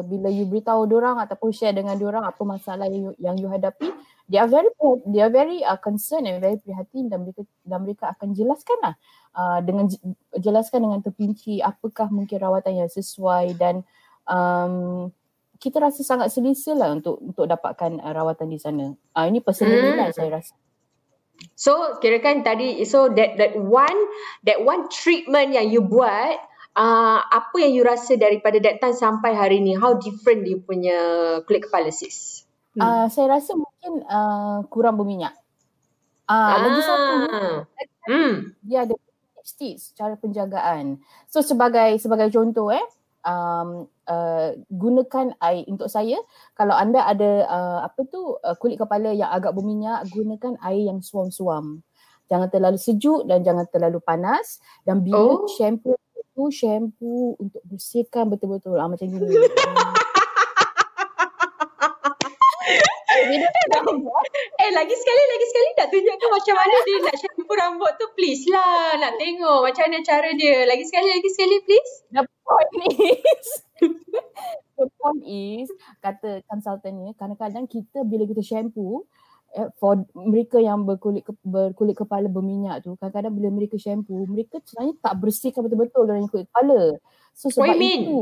bila 0.05 0.27
you 0.27 0.45
beritahu 0.45 0.85
orang 0.91 1.23
ataupun 1.23 1.49
share 1.55 1.73
dengan 1.73 1.97
orang 2.03 2.27
apa 2.27 2.41
masalah 2.43 2.85
yang 2.91 3.01
you, 3.09 3.11
yang 3.17 3.35
you 3.39 3.47
hadapi, 3.47 3.89
they 4.27 4.37
are 4.37 4.47
very 4.51 4.69
they 5.07 5.23
are 5.23 5.31
very 5.31 5.63
uh, 5.63 5.79
concerned 5.79 6.27
and 6.27 6.43
very 6.43 6.59
prihatin 6.59 7.07
dan 7.07 7.23
mereka 7.25 7.41
dan 7.63 7.79
mereka 7.81 8.11
akan 8.11 8.35
jelaskan 8.35 8.77
lah 8.83 8.95
uh, 9.33 9.59
dengan 9.63 9.87
jelaskan 10.37 10.83
dengan 10.83 10.99
terpinci 10.99 11.63
apakah 11.63 12.11
mungkin 12.11 12.37
rawatan 12.43 12.85
yang 12.85 12.91
sesuai 12.91 13.55
dan 13.55 13.87
um, 14.27 15.09
kita 15.57 15.81
rasa 15.81 16.01
sangat 16.05 16.29
selesa 16.29 16.77
lah 16.77 16.93
untuk 16.93 17.17
untuk 17.21 17.45
dapatkan 17.49 18.01
uh, 18.01 18.13
rawatan 18.13 18.47
di 18.49 18.59
sana. 18.61 18.85
Uh, 19.13 19.25
ini 19.27 19.41
personally 19.41 19.93
hmm. 19.93 19.97
lah 19.97 20.09
saya 20.13 20.41
rasa. 20.41 20.53
So 21.53 22.01
kira 22.01 22.17
kan 22.21 22.41
tadi 22.41 22.81
so 22.85 23.09
that 23.13 23.37
that 23.37 23.53
one 23.57 23.97
that 24.45 24.61
one 24.61 24.89
treatment 24.89 25.53
yang 25.53 25.69
you 25.69 25.85
buat 25.85 26.37
uh, 26.77 27.19
apa 27.21 27.55
yang 27.61 27.73
you 27.73 27.83
rasa 27.85 28.17
daripada 28.17 28.57
that 28.61 28.81
time 28.81 28.97
sampai 28.97 29.33
hari 29.33 29.61
ni 29.61 29.77
how 29.77 29.97
different 29.97 30.45
dia 30.45 30.57
punya 30.61 30.97
kulit 31.45 31.65
kepala 31.65 31.89
sis? 31.93 32.45
Hmm. 32.77 32.81
Uh, 32.81 33.05
saya 33.09 33.37
rasa 33.37 33.57
mungkin 33.57 34.05
uh, 34.05 34.65
kurang 34.69 34.97
berminyak. 34.97 35.33
Uh, 36.27 36.35
ah, 36.35 36.57
lagi 36.59 36.81
satu 36.83 37.13
hmm. 38.11 38.33
dia 38.67 38.83
ada 38.83 38.95
tips 39.47 39.95
cara 39.95 40.19
penjagaan. 40.19 40.99
So 41.31 41.39
sebagai 41.39 41.95
sebagai 42.03 42.27
contoh 42.35 42.67
eh 42.75 42.83
um, 43.25 43.89
uh, 44.05 44.49
gunakan 44.69 45.33
air. 45.41 45.63
Untuk 45.65 45.89
saya 45.89 46.17
kalau 46.53 46.75
anda 46.75 47.03
ada 47.05 47.45
uh, 47.47 47.79
apa 47.87 48.01
tu 48.07 48.37
uh, 48.37 48.55
kulit 48.59 48.77
kepala 48.77 49.13
yang 49.13 49.31
agak 49.31 49.53
berminyak 49.53 50.05
gunakan 50.11 50.59
air 50.65 50.91
yang 50.91 50.99
suam-suam. 51.01 51.81
Jangan 52.27 52.51
terlalu 52.51 52.79
sejuk 52.79 53.23
dan 53.23 53.41
jangan 53.41 53.65
terlalu 53.71 54.03
panas. 54.03 54.59
Dan 54.83 55.01
bila 55.01 55.43
oh. 55.43 55.47
shampoo 55.47 55.95
itu 56.13 56.43
shampoo 56.51 57.33
untuk 57.39 57.63
bersihkan 57.65 58.29
betul-betul. 58.29 58.77
Ah, 58.77 58.91
macam 58.91 59.07
gini. 59.07 59.25
Eh 64.57 64.71
lagi 64.73 64.95
sekali 64.95 65.23
lagi 65.31 65.45
sekali. 65.49 65.69
Nak 65.77 65.87
tunjukkan 65.89 66.29
macam 66.29 66.55
mana 66.57 66.75
dia 66.85 66.97
nak 67.01 67.17
shampoo 67.17 67.55
rambut 67.55 67.91
tu? 67.97 68.05
Please 68.13 68.45
lah 68.51 68.99
nak 68.99 69.17
tengok 69.17 69.63
macam 69.63 69.83
mana 69.89 69.99
cara 70.05 70.29
dia. 70.37 70.67
Lagi 70.69 70.83
sekali 70.85 71.09
lagi 71.09 71.29
sekali 71.33 71.55
please 71.65 71.93
point 72.47 72.71
is 72.95 73.47
the 74.79 74.85
point 74.95 75.21
is 75.27 75.67
kata 75.99 76.41
consultant 76.47 76.95
ni 76.95 77.11
kadang-kadang 77.19 77.67
kita 77.67 78.07
bila 78.07 78.23
kita 78.23 78.39
shampoo 78.39 79.03
eh, 79.59 79.67
for 79.75 79.99
mereka 80.15 80.63
yang 80.63 80.87
berkulit 80.87 81.27
ke, 81.27 81.35
berkulit 81.43 81.99
kepala 81.99 82.31
berminyak 82.31 82.87
tu 82.87 82.95
kadang-kadang 82.95 83.35
bila 83.35 83.49
mereka 83.51 83.75
shampoo 83.75 84.23
mereka 84.23 84.63
sebenarnya 84.63 84.95
tak 85.03 85.13
bersihkan 85.19 85.61
betul-betul 85.67 86.03
dalam 86.07 86.31
kulit 86.31 86.47
kepala 86.47 86.95
so 87.35 87.51
sebab 87.51 87.67
What 87.67 87.75
you 87.75 87.81
mean? 87.83 88.01
itu 88.07 88.21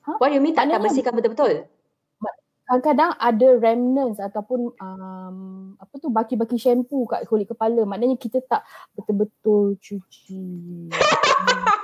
Huh? 0.00 0.16
What 0.16 0.32
you 0.32 0.40
mean 0.40 0.56
tak, 0.56 0.64
tak 0.72 0.80
bersihkan 0.80 1.12
betul-betul? 1.12 1.68
kadang-kadang 2.70 3.18
ada 3.18 3.48
remnants 3.58 4.22
ataupun 4.22 4.70
um, 4.78 5.74
apa 5.74 5.94
tu 5.98 6.06
baki-baki 6.06 6.54
shampoo 6.54 7.02
kat 7.02 7.26
kulit 7.26 7.50
kepala 7.50 7.82
maknanya 7.82 8.14
kita 8.14 8.38
tak 8.46 8.62
betul-betul 8.94 9.74
cuci 9.82 10.86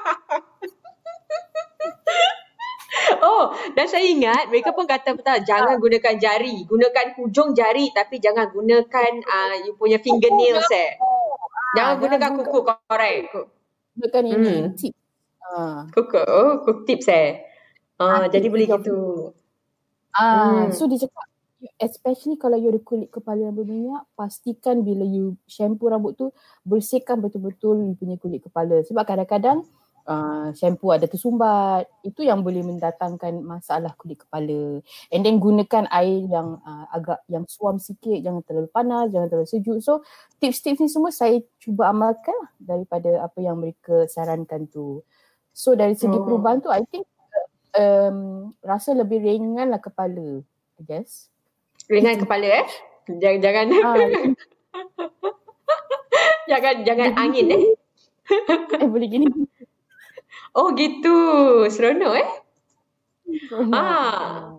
Oh, 3.27 3.51
dan 3.75 3.91
saya 3.91 4.07
ingat 4.07 4.47
mereka 4.47 4.71
pun 4.71 4.87
kata 4.87 5.19
betul 5.19 5.43
jangan 5.43 5.83
gunakan 5.83 6.15
jari, 6.15 6.63
gunakan 6.63 7.07
hujung 7.19 7.59
jari 7.59 7.91
tapi 7.91 8.23
jangan 8.23 8.55
gunakan 8.55 9.13
uh, 9.27 9.55
you 9.67 9.75
punya 9.75 9.99
fingernails 9.99 10.71
eh. 10.71 10.95
Jangan, 11.75 11.75
jangan 11.75 11.95
gunakan 11.99 12.31
kuku 12.47 12.59
correct. 12.63 13.27
Gunakan 13.99 14.23
ini 14.31 14.55
hmm. 14.55 14.67
tip. 14.79 14.95
Uh. 15.43 15.91
Kuku, 15.91 16.23
oh, 16.23 16.63
kuku 16.63 16.87
tips 16.87 17.11
eh. 17.11 17.43
Uh, 17.99 18.31
jadi 18.31 18.47
boleh 18.47 18.71
gitu. 18.71 19.35
Ah, 20.15 20.71
hmm. 20.71 20.73
so 20.73 20.87
dia 20.87 21.03
cakap 21.03 21.27
especially 21.81 22.37
kalau 22.39 22.57
you 22.61 22.71
ada 22.71 22.81
kulit 22.81 23.09
kepala 23.11 23.49
yang 23.49 23.57
berminyak, 23.57 24.05
pastikan 24.15 24.85
bila 24.87 25.03
you 25.03 25.35
shampoo 25.49 25.91
rambut 25.91 26.15
tu 26.15 26.31
bersihkan 26.63 27.19
betul-betul 27.19 27.81
you 27.83 27.97
punya 27.99 28.17
kulit 28.21 28.45
kepala. 28.45 28.85
Sebab 28.85 29.03
kadang-kadang 29.03 29.67
uh, 30.07 30.49
shampoo 30.55 30.95
ada 30.95 31.11
tersumbat, 31.11 31.91
itu 32.07 32.23
yang 32.23 32.41
boleh 32.41 32.63
mendatangkan 32.63 33.43
masalah 33.43 33.93
kulit 33.99 34.23
kepala. 34.23 34.81
And 35.13 35.21
then 35.27 35.43
gunakan 35.43 35.91
air 35.91 36.25
yang 36.31 36.63
uh, 36.63 36.87
agak 36.95 37.21
yang 37.27 37.45
suam 37.51 37.83
sikit, 37.83 38.23
jangan 38.23 38.43
terlalu 38.47 38.71
panas, 38.71 39.11
jangan 39.13 39.29
terlalu 39.29 39.51
sejuk. 39.51 39.79
So 39.83 40.07
tips-tips 40.39 40.81
ni 40.81 40.89
semua 40.89 41.11
saya 41.13 41.43
cuba 41.59 41.91
amalkan 41.91 42.35
lah 42.35 42.51
daripada 42.57 43.27
apa 43.27 43.39
yang 43.43 43.59
mereka 43.59 44.07
sarankan 44.07 44.71
tu. 44.71 45.03
So 45.51 45.75
dari 45.75 45.99
segi 45.99 46.17
oh. 46.17 46.25
perubahan 46.25 46.63
tu 46.63 46.71
I 46.71 46.87
think 46.87 47.05
um, 47.77 48.51
rasa 48.65 48.97
lebih 48.97 49.21
ringan 49.21 49.69
lah 49.69 49.83
kepala, 49.83 50.41
I 50.81 50.83
guess. 50.83 51.29
Ringan 51.87 52.19
kepala 52.23 52.47
eh? 52.65 52.67
Jangan 53.23 53.39
jangan. 53.39 53.67
Ah. 53.87 53.97
jangan 56.51 56.75
jangan 56.83 57.11
angin 57.15 57.47
eh. 57.55 57.65
eh 58.83 58.89
boleh 58.91 59.07
gini. 59.07 59.31
Oh 60.57 60.73
gitu. 60.73 61.19
Seronok 61.69 62.15
eh? 62.17 62.31
Seronok. 63.45 63.77
Ah. 63.77 64.57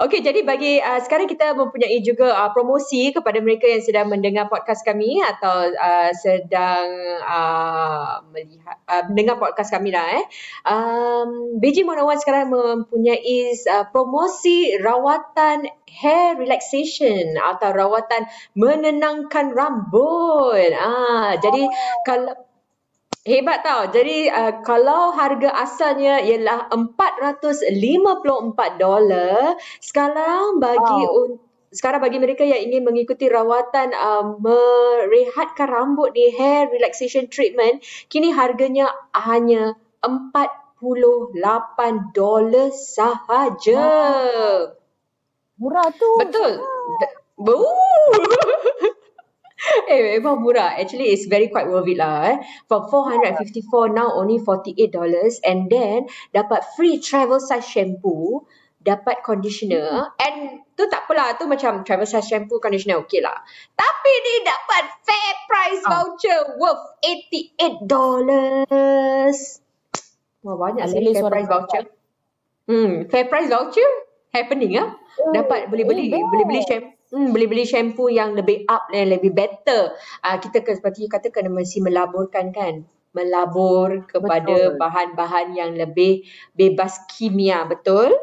Okey, 0.00 0.24
jadi 0.24 0.40
bagi 0.48 0.80
uh, 0.80 0.96
sekarang 1.04 1.28
kita 1.28 1.52
mempunyai 1.52 2.00
juga 2.00 2.32
uh, 2.32 2.48
promosi 2.56 3.12
kepada 3.12 3.36
mereka 3.44 3.68
yang 3.68 3.84
sedang 3.84 4.08
mendengar 4.08 4.48
podcast 4.48 4.80
kami 4.80 5.20
atau 5.20 5.68
uh, 5.76 6.08
sedang 6.16 6.88
uh, 7.20 8.24
melihat 8.32 8.80
uh, 8.88 9.04
mendengar 9.12 9.36
podcast 9.36 9.68
kami 9.68 9.92
lah 9.92 10.08
eh. 10.16 10.24
Um, 10.64 11.60
BG 11.60 11.84
Monawan 11.84 12.16
sekarang 12.16 12.48
mempunyai 12.48 13.52
uh, 13.68 13.84
promosi 13.92 14.72
rawatan 14.80 15.68
hair 15.84 16.32
relaxation 16.40 17.36
atau 17.36 17.68
rawatan 17.68 18.24
menenangkan 18.56 19.52
rambut. 19.52 20.72
Ah, 20.80 21.36
jadi 21.36 21.68
kalau 22.08 22.40
Hebat 23.20 23.60
tau. 23.60 23.84
Jadi 23.92 24.32
uh, 24.32 24.64
kalau 24.64 25.12
harga 25.12 25.52
asalnya 25.52 26.24
ialah 26.24 26.72
$454, 26.72 27.68
sekarang 29.84 30.56
bagi 30.56 31.00
wow. 31.04 31.20
un- 31.20 31.40
sekarang 31.70 32.00
bagi 32.00 32.16
mereka 32.16 32.48
yang 32.48 32.64
ingin 32.64 32.82
mengikuti 32.82 33.28
rawatan 33.28 33.92
uh, 33.92 34.40
merehatkan 34.40 35.68
rambut 35.68 36.16
di 36.16 36.32
hair 36.32 36.72
relaxation 36.72 37.28
treatment, 37.28 37.84
kini 38.08 38.32
harganya 38.32 38.88
hanya 39.12 39.76
$48 40.00 41.60
sahaja. 42.72 43.80
Wow. 43.84 44.80
Murah 45.60 45.92
tu. 45.92 46.10
Betul. 46.24 46.52
Wow. 47.36 47.68
eh 49.92 50.18
memang 50.18 50.40
murah. 50.40 50.76
Actually 50.76 51.12
it's 51.12 51.28
very 51.28 51.48
quite 51.52 51.68
worth 51.68 51.88
it 51.88 52.00
lah 52.00 52.32
eh. 52.32 52.36
For 52.66 52.88
454 52.88 53.92
now 53.92 54.16
only 54.16 54.40
$48 54.40 54.92
and 55.44 55.68
then 55.68 56.08
dapat 56.32 56.64
free 56.76 57.00
travel 57.00 57.40
size 57.40 57.66
shampoo, 57.68 58.48
dapat 58.80 59.20
conditioner 59.20 60.08
hmm. 60.08 60.24
and 60.24 60.64
tu 60.72 60.88
tak 60.88 61.04
apalah 61.04 61.36
tu 61.36 61.44
macam 61.44 61.84
travel 61.84 62.08
size 62.08 62.24
shampoo 62.24 62.60
conditioner 62.60 63.04
okey 63.04 63.20
lah. 63.20 63.36
Tapi 63.76 64.12
ni 64.24 64.34
dapat 64.44 64.84
fair 65.04 65.32
price 65.44 65.82
ah. 65.84 65.90
voucher 66.00 66.40
worth 66.56 66.84
$88. 67.04 67.84
Wah 70.40 70.56
banyak 70.56 70.84
sih 70.88 71.00
fair 71.12 71.28
price 71.28 71.48
voucher. 71.48 71.84
Hmm, 72.64 72.92
fair 73.12 73.28
price 73.28 73.52
voucher 73.52 73.90
happening 74.32 74.80
ah. 74.80 74.96
Dapat 75.36 75.68
boleh 75.68 75.84
beli 75.84 76.08
boleh 76.08 76.46
beli 76.48 76.64
shampoo 76.64 76.99
hmm, 77.10 77.34
boleh 77.34 77.46
beli 77.50 77.64
shampoo 77.66 78.10
yang 78.10 78.34
lebih 78.38 78.66
up 78.70 78.90
dan 78.90 79.10
lebih 79.10 79.34
better. 79.34 79.94
Uh, 80.22 80.36
kita 80.38 80.62
ke, 80.62 80.78
seperti 80.78 81.10
kata 81.10 81.34
kena 81.34 81.50
mesti 81.50 81.82
melaburkan 81.82 82.54
kan. 82.54 82.86
Melabur 83.10 84.06
kepada 84.06 84.70
betul. 84.70 84.78
bahan-bahan 84.78 85.58
yang 85.58 85.74
lebih 85.74 86.22
bebas 86.54 87.10
kimia, 87.10 87.66
betul? 87.66 88.14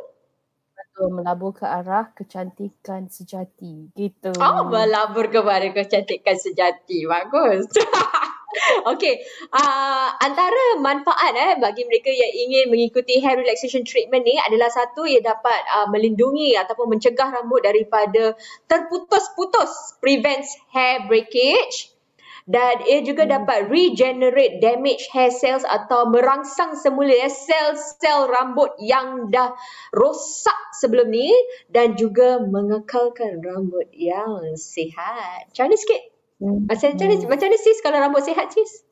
Betul, 0.71 1.11
melabur 1.11 1.51
ke 1.51 1.67
arah 1.67 2.09
kecantikan 2.15 3.11
sejati. 3.11 3.91
Gitu. 3.91 4.31
Oh, 4.39 4.63
melabur 4.71 5.27
kepada 5.27 5.67
kecantikan 5.75 6.39
sejati. 6.39 7.03
Bagus. 7.03 7.67
Okay, 8.95 9.19
uh, 9.51 10.09
antara 10.23 10.79
manfaat 10.79 11.35
eh 11.35 11.53
bagi 11.59 11.83
mereka 11.83 12.07
yang 12.07 12.31
ingin 12.47 12.65
mengikuti 12.71 13.19
hair 13.19 13.35
relaxation 13.35 13.83
treatment 13.83 14.23
ni 14.23 14.39
adalah 14.39 14.71
satu 14.71 15.03
ia 15.03 15.19
dapat 15.19 15.61
uh, 15.67 15.87
melindungi 15.91 16.55
ataupun 16.55 16.95
mencegah 16.95 17.27
rambut 17.27 17.63
daripada 17.63 18.33
terputus-putus, 18.71 19.99
prevents 19.99 20.55
hair 20.71 21.05
breakage. 21.11 21.91
dan 22.47 22.79
ia 22.87 23.03
juga 23.03 23.27
hmm. 23.27 23.33
dapat 23.43 23.59
regenerate 23.67 24.63
damage 24.63 25.11
hair 25.11 25.35
cells 25.35 25.67
atau 25.67 26.07
merangsang 26.07 26.79
semula 26.79 27.11
ya 27.11 27.27
sel-sel 27.27 28.31
rambut 28.31 28.71
yang 28.79 29.27
dah 29.27 29.51
rosak 29.91 30.55
sebelum 30.79 31.11
ni 31.11 31.27
dan 31.67 31.99
juga 31.99 32.39
mengekalkan 32.39 33.43
rambut 33.43 33.91
yang 33.91 34.55
sihat. 34.55 35.51
Macam 35.51 35.67
mana 35.67 35.75
sikit? 35.75 36.16
Hmm. 36.37 36.69
Macam, 36.69 36.87
macam, 36.93 37.07
hmm. 37.09 37.25
macam 37.25 37.47
mana 37.49 37.57
sis 37.57 37.79
kalau 37.81 37.97
rambut 37.97 38.21
sihat 38.21 38.47
sis? 38.53 38.85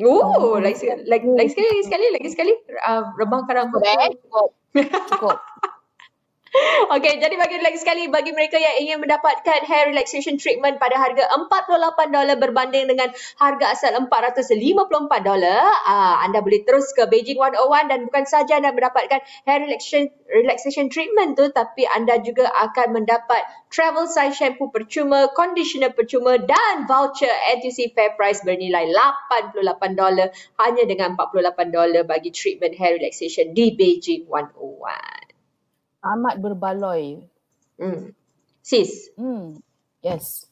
Oh, 0.00 0.24
oh 0.24 0.56
lagi, 0.56 0.88
lagi, 1.04 1.28
lagi 1.28 1.50
sekali, 1.52 1.68
lagi 1.68 1.84
sekali, 1.84 2.06
lagi 2.16 2.28
sekali. 2.32 2.52
Uh, 2.80 3.12
rebangkan 3.20 3.54
rambut. 3.56 3.80
Cukup. 3.84 4.48
Cukup. 5.12 5.38
Okay, 6.92 7.16
jadi 7.16 7.32
bagi 7.40 7.56
lagi 7.64 7.80
sekali 7.80 8.12
bagi 8.12 8.36
mereka 8.36 8.60
yang 8.60 8.84
ingin 8.84 8.98
mendapatkan 9.00 9.64
hair 9.64 9.88
relaxation 9.88 10.36
treatment 10.36 10.76
pada 10.76 11.00
harga 11.00 11.24
$48 11.48 12.12
berbanding 12.36 12.92
dengan 12.92 13.08
harga 13.40 13.72
asal 13.72 13.96
$454, 13.96 15.08
uh, 15.08 16.14
anda 16.20 16.38
boleh 16.44 16.60
terus 16.68 16.92
ke 16.92 17.08
Beijing 17.08 17.40
101 17.40 17.88
dan 17.88 17.98
bukan 18.04 18.24
saja 18.28 18.60
anda 18.60 18.76
mendapatkan 18.76 19.24
hair 19.48 19.64
relaxation 19.64 20.12
relaxation 20.28 20.92
treatment 20.92 21.40
tu 21.40 21.48
tapi 21.56 21.88
anda 21.88 22.20
juga 22.20 22.52
akan 22.52 23.00
mendapat 23.00 23.40
travel 23.72 24.04
size 24.04 24.36
shampoo 24.36 24.68
percuma, 24.68 25.32
conditioner 25.32 25.96
percuma 25.96 26.36
dan 26.36 26.84
voucher 26.84 27.32
NTUC 27.56 27.96
Fair 27.96 28.12
Price 28.20 28.44
bernilai 28.44 28.92
$88 28.92 29.56
hanya 30.60 30.84
dengan 30.84 31.16
$48 31.16 31.56
bagi 32.04 32.28
treatment 32.28 32.76
hair 32.76 33.00
relaxation 33.00 33.56
di 33.56 33.72
Beijing 33.72 34.28
101 34.28 35.31
amat 36.02 36.42
berbaloi. 36.42 37.22
Hmm. 37.78 38.10
Sis. 38.62 39.10
Hmm. 39.14 39.58
Yes. 40.02 40.50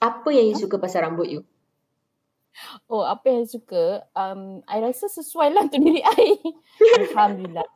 Apa 0.00 0.32
yang 0.32 0.54
you 0.54 0.56
suka 0.56 0.80
pasal 0.80 1.04
rambut 1.04 1.28
you? 1.28 1.42
Oh, 2.90 3.06
apa 3.06 3.30
yang 3.30 3.46
suka? 3.46 4.04
Um, 4.16 4.64
I 4.66 4.82
rasa 4.82 5.06
sesuai 5.10 5.54
lah 5.54 5.66
untuk 5.66 5.80
diri 5.86 6.02
I. 6.02 6.38
Alhamdulillah. 7.06 7.66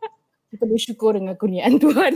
Kita 0.55 0.65
bersyukur 0.67 1.19
dengan 1.19 1.35
kurniaan 1.35 1.79
Tuhan. 1.83 2.15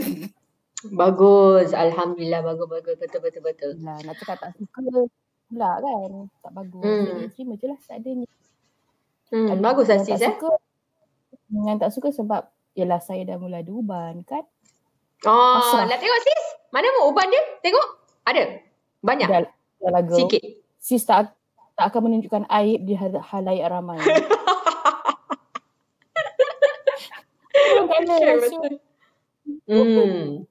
Bagus. 0.95 1.75
Alhamdulillah. 1.75 2.41
Bagus, 2.43 2.67
bagus. 2.67 2.95
Betul, 2.99 3.19
betul, 3.23 3.41
betul. 3.43 3.71
Lah, 3.83 3.99
nak 4.03 4.15
cakap 4.23 4.37
tak 4.39 4.51
suka 4.55 5.07
pula 5.49 5.71
kan. 5.81 6.11
Tak 6.45 6.51
bagus. 6.53 6.83
Hmm. 6.85 7.05
Jadi, 7.05 7.27
terima 7.33 7.53
je 7.57 7.65
lah 7.67 7.79
seadanya. 7.81 8.27
Hmm, 9.29 9.61
bagus 9.61 9.85
lah 9.89 9.99
sis 10.01 10.17
eh. 10.17 10.33
Suka, 10.33 10.51
yang 11.53 11.77
tak 11.77 11.93
suka 11.93 12.09
sebab 12.09 12.49
Yelah 12.79 13.03
saya 13.03 13.27
dah 13.27 13.35
mula 13.35 13.59
ada 13.59 13.71
uban 13.75 14.23
kan. 14.23 14.47
Oh, 15.27 15.83
nak 15.83 15.99
tengok 15.99 16.19
sis. 16.23 16.43
Mana 16.71 16.87
mau 16.95 17.11
uban 17.11 17.27
dia? 17.27 17.43
Tengok. 17.59 17.87
Ada. 18.23 18.63
Banyak. 19.03 19.27
Dah, 19.27 19.43
dah 19.83 19.91
lagu. 19.91 20.15
Sikit. 20.15 20.63
Sis 20.79 21.03
tak, 21.03 21.35
tak 21.75 21.91
akan 21.91 22.07
menunjukkan 22.07 22.47
aib 22.47 22.87
di 22.87 22.95
halayak 22.95 23.67
ramai. 23.67 23.99
hmm. 29.67 30.47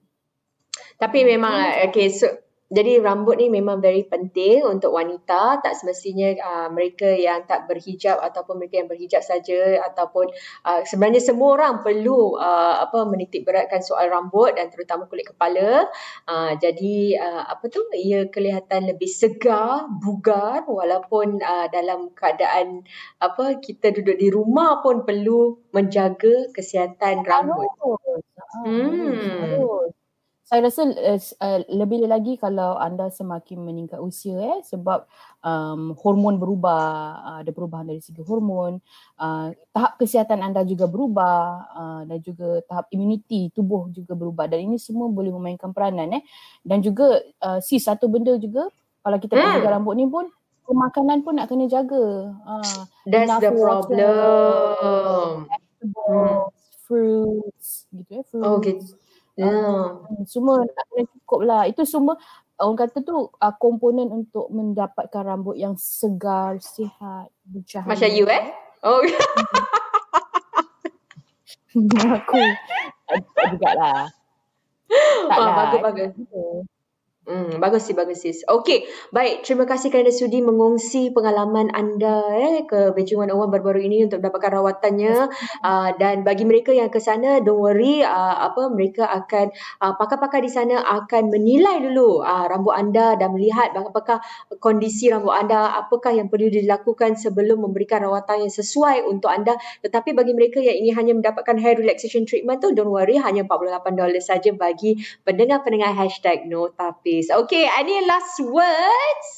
Tapi 1.01 1.19
memang 1.25 1.55
okay 1.89 2.13
so 2.13 2.29
jadi 2.69 3.01
rambut 3.01 3.41
ni 3.41 3.49
memang 3.49 3.81
very 3.81 4.05
penting 4.05 4.61
untuk 4.61 4.93
wanita. 4.93 5.65
Tak 5.65 5.73
semestinya 5.73 6.29
uh, 6.37 6.69
mereka 6.69 7.09
yang 7.09 7.49
tak 7.49 7.65
berhijab 7.65 8.21
ataupun 8.21 8.61
mereka 8.61 8.85
yang 8.85 8.89
berhijab 8.93 9.25
saja 9.25 9.81
ataupun 9.89 10.29
uh, 10.69 10.85
sebenarnya 10.85 11.25
semua 11.25 11.57
orang 11.57 11.81
perlu 11.81 12.37
uh, 12.37 12.77
apa 12.85 13.09
menitik 13.09 13.49
beratkan 13.49 13.81
soal 13.81 14.13
rambut 14.13 14.53
dan 14.53 14.69
terutama 14.69 15.09
kulit 15.09 15.33
kepala. 15.33 15.89
Uh, 16.29 16.53
jadi 16.61 17.17
uh, 17.17 17.43
apa 17.57 17.73
tu 17.73 17.81
ia 17.97 18.29
kelihatan 18.29 18.85
lebih 18.85 19.09
segar 19.09 19.89
bugar 19.89 20.69
walaupun 20.69 21.41
uh, 21.41 21.73
dalam 21.73 22.13
keadaan 22.13 22.85
apa 23.17 23.65
kita 23.65 23.97
duduk 23.97 24.21
di 24.21 24.29
rumah 24.29 24.85
pun 24.85 25.09
perlu 25.09 25.57
menjaga 25.73 26.53
kesihatan 26.53 27.25
rambut. 27.25 27.73
Hmm 28.61 29.97
saya 30.49 30.65
rasa 30.65 30.89
uh, 30.89 31.21
uh, 31.45 31.61
lebih 31.69 32.09
lagi 32.09 32.41
kalau 32.41 32.81
anda 32.81 33.13
semakin 33.13 33.61
meningkat 33.61 34.01
usia 34.01 34.57
eh 34.57 34.61
sebab 34.65 35.05
um, 35.45 35.93
hormon 36.01 36.41
berubah 36.41 36.81
uh, 37.21 37.39
ada 37.45 37.53
perubahan 37.53 37.85
dari 37.85 38.01
segi 38.01 38.25
hormon 38.25 38.81
uh, 39.21 39.53
tahap 39.77 40.01
kesihatan 40.01 40.41
anda 40.41 40.65
juga 40.65 40.89
berubah 40.89 41.69
uh, 41.69 42.03
dan 42.09 42.19
juga 42.25 42.65
tahap 42.65 42.89
imuniti 42.97 43.53
tubuh 43.53 43.93
juga 43.93 44.17
berubah 44.17 44.49
dan 44.49 44.65
ini 44.65 44.81
semua 44.81 45.13
boleh 45.13 45.29
memainkan 45.37 45.69
peranan 45.77 46.17
eh 46.17 46.25
dan 46.65 46.81
juga 46.81 47.21
uh, 47.45 47.61
si 47.61 47.77
satu 47.77 48.09
benda 48.09 48.33
juga 48.41 48.73
kalau 49.05 49.21
kita 49.21 49.37
hmm. 49.37 49.61
jaga 49.61 49.69
rambut 49.77 50.01
ni 50.01 50.09
pun 50.09 50.33
pemakanan 50.65 51.21
pun 51.29 51.37
nak 51.37 51.53
kena 51.53 51.69
jaga 51.69 52.33
uh, 52.49 52.81
that's 53.05 53.37
the 53.37 53.53
problem 53.53 55.45
hmm. 55.45 56.49
fruits 56.89 57.85
gitu 57.93 58.11
eh 58.17 58.25
fruits 58.33 58.97
okay. 58.97 59.08
Yeah. 59.39 60.03
Uh, 60.03 60.27
semua 60.27 60.67
nak 60.67 60.85
kena 60.91 61.07
cukup 61.15 61.41
lah. 61.47 61.63
Itu 61.71 61.87
semua 61.87 62.19
orang 62.59 62.75
kata 62.75 63.07
tu 63.07 63.31
uh, 63.31 63.55
komponen 63.63 64.11
untuk 64.11 64.51
mendapatkan 64.51 65.23
rambut 65.23 65.55
yang 65.55 65.79
segar, 65.79 66.59
sihat, 66.59 67.31
bercahaya. 67.47 67.87
Macam 67.87 68.11
you 68.11 68.27
eh? 68.27 68.51
Oh. 68.83 68.99
aku 72.19 72.43
juga 73.55 73.71
lah. 73.79 74.11
Tak 75.31 75.39
oh, 75.39 75.47
lah. 75.47 75.55
Bagus, 75.55 75.81
bagus. 75.87 76.11
Hmm, 77.29 77.61
bagus 77.61 77.85
sih, 77.85 77.93
bagus 77.93 78.25
sis. 78.25 78.41
Okey, 78.49 78.89
baik. 79.13 79.45
Terima 79.45 79.69
kasih 79.69 79.93
kerana 79.93 80.09
sudi 80.09 80.41
mengongsi 80.41 81.13
pengalaman 81.13 81.69
anda 81.77 82.25
eh, 82.33 82.65
ke 82.65 82.97
Beijing 82.97 83.21
101 83.21 83.53
baru-baru 83.53 83.85
ini 83.85 84.09
untuk 84.09 84.25
mendapatkan 84.25 84.57
rawatannya. 84.57 85.29
Uh, 85.61 85.93
dan 86.01 86.25
bagi 86.25 86.49
mereka 86.49 86.73
yang 86.73 86.89
ke 86.89 86.97
sana, 86.97 87.45
don't 87.45 87.61
worry. 87.61 88.01
Uh, 88.01 88.49
apa 88.49 88.73
Mereka 88.73 89.05
akan, 89.05 89.53
uh, 89.85 89.93
pakar-pakar 90.01 90.41
di 90.41 90.49
sana 90.49 90.81
akan 90.81 91.29
menilai 91.29 91.85
dulu 91.85 92.25
uh, 92.25 92.49
rambut 92.49 92.73
anda 92.73 93.13
dan 93.21 93.37
melihat 93.37 93.77
apakah 93.77 94.25
kondisi 94.57 95.13
rambut 95.13 95.37
anda, 95.37 95.77
apakah 95.85 96.17
yang 96.17 96.33
perlu 96.33 96.49
dilakukan 96.49 97.21
sebelum 97.21 97.61
memberikan 97.61 98.09
rawatan 98.09 98.49
yang 98.49 98.53
sesuai 98.57 99.05
untuk 99.05 99.29
anda. 99.29 99.61
Tetapi 99.85 100.17
bagi 100.17 100.33
mereka 100.33 100.65
yang 100.65 100.81
ingin 100.81 100.95
hanya 100.97 101.13
mendapatkan 101.13 101.61
hair 101.61 101.77
relaxation 101.77 102.25
treatment 102.25 102.65
tu, 102.65 102.73
don't 102.73 102.89
worry. 102.89 103.21
Hanya 103.21 103.45
$48 103.45 103.85
saja 104.25 104.49
bagi 104.57 104.97
pendengar-pendengar 105.29 105.93
hashtag 105.93 106.49
no 106.49 106.73
tapi 106.73 107.18
please. 107.19 107.35
Okay, 107.35 107.67
any 107.67 107.99
last 108.07 108.39
words? 108.39 109.29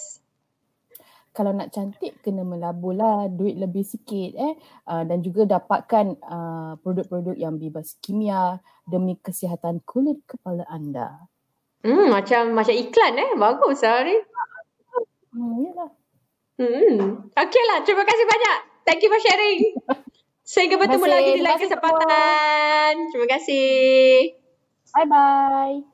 Kalau 1.33 1.57
nak 1.57 1.73
cantik 1.73 2.21
kena 2.21 2.45
melabur 2.45 2.93
lah 2.93 3.25
duit 3.31 3.57
lebih 3.57 3.87
sikit 3.87 4.37
eh 4.37 4.55
uh, 4.91 5.03
dan 5.07 5.25
juga 5.25 5.49
dapatkan 5.49 6.19
uh, 6.21 6.73
produk-produk 6.83 7.39
yang 7.39 7.57
bebas 7.57 7.97
kimia 8.05 8.61
demi 8.85 9.17
kesihatan 9.17 9.81
kulit 9.89 10.21
kepala 10.29 10.67
anda. 10.69 11.31
Hmm 11.81 12.13
macam 12.13 12.53
macam 12.53 12.75
iklan 12.77 13.15
eh 13.17 13.31
bagus 13.39 13.81
lah 13.81 14.05
ni. 14.05 14.17
Hmm 15.33 15.55
yalah. 15.65 15.91
Hmm. 16.61 17.31
Okay 17.33 17.63
lah 17.73 17.79
terima 17.89 18.05
kasih 18.05 18.27
banyak. 18.27 18.59
Thank 18.85 19.01
you 19.07 19.09
for 19.09 19.21
sharing. 19.23 19.61
Sehingga 20.45 20.77
bertemu 20.77 21.07
lagi 21.09 21.31
di 21.39 21.43
lain 21.47 21.57
kesempatan. 21.63 22.93
Terima 23.15 23.27
kasih. 23.31 24.35
Bye 24.93 25.07
bye. 25.07 25.90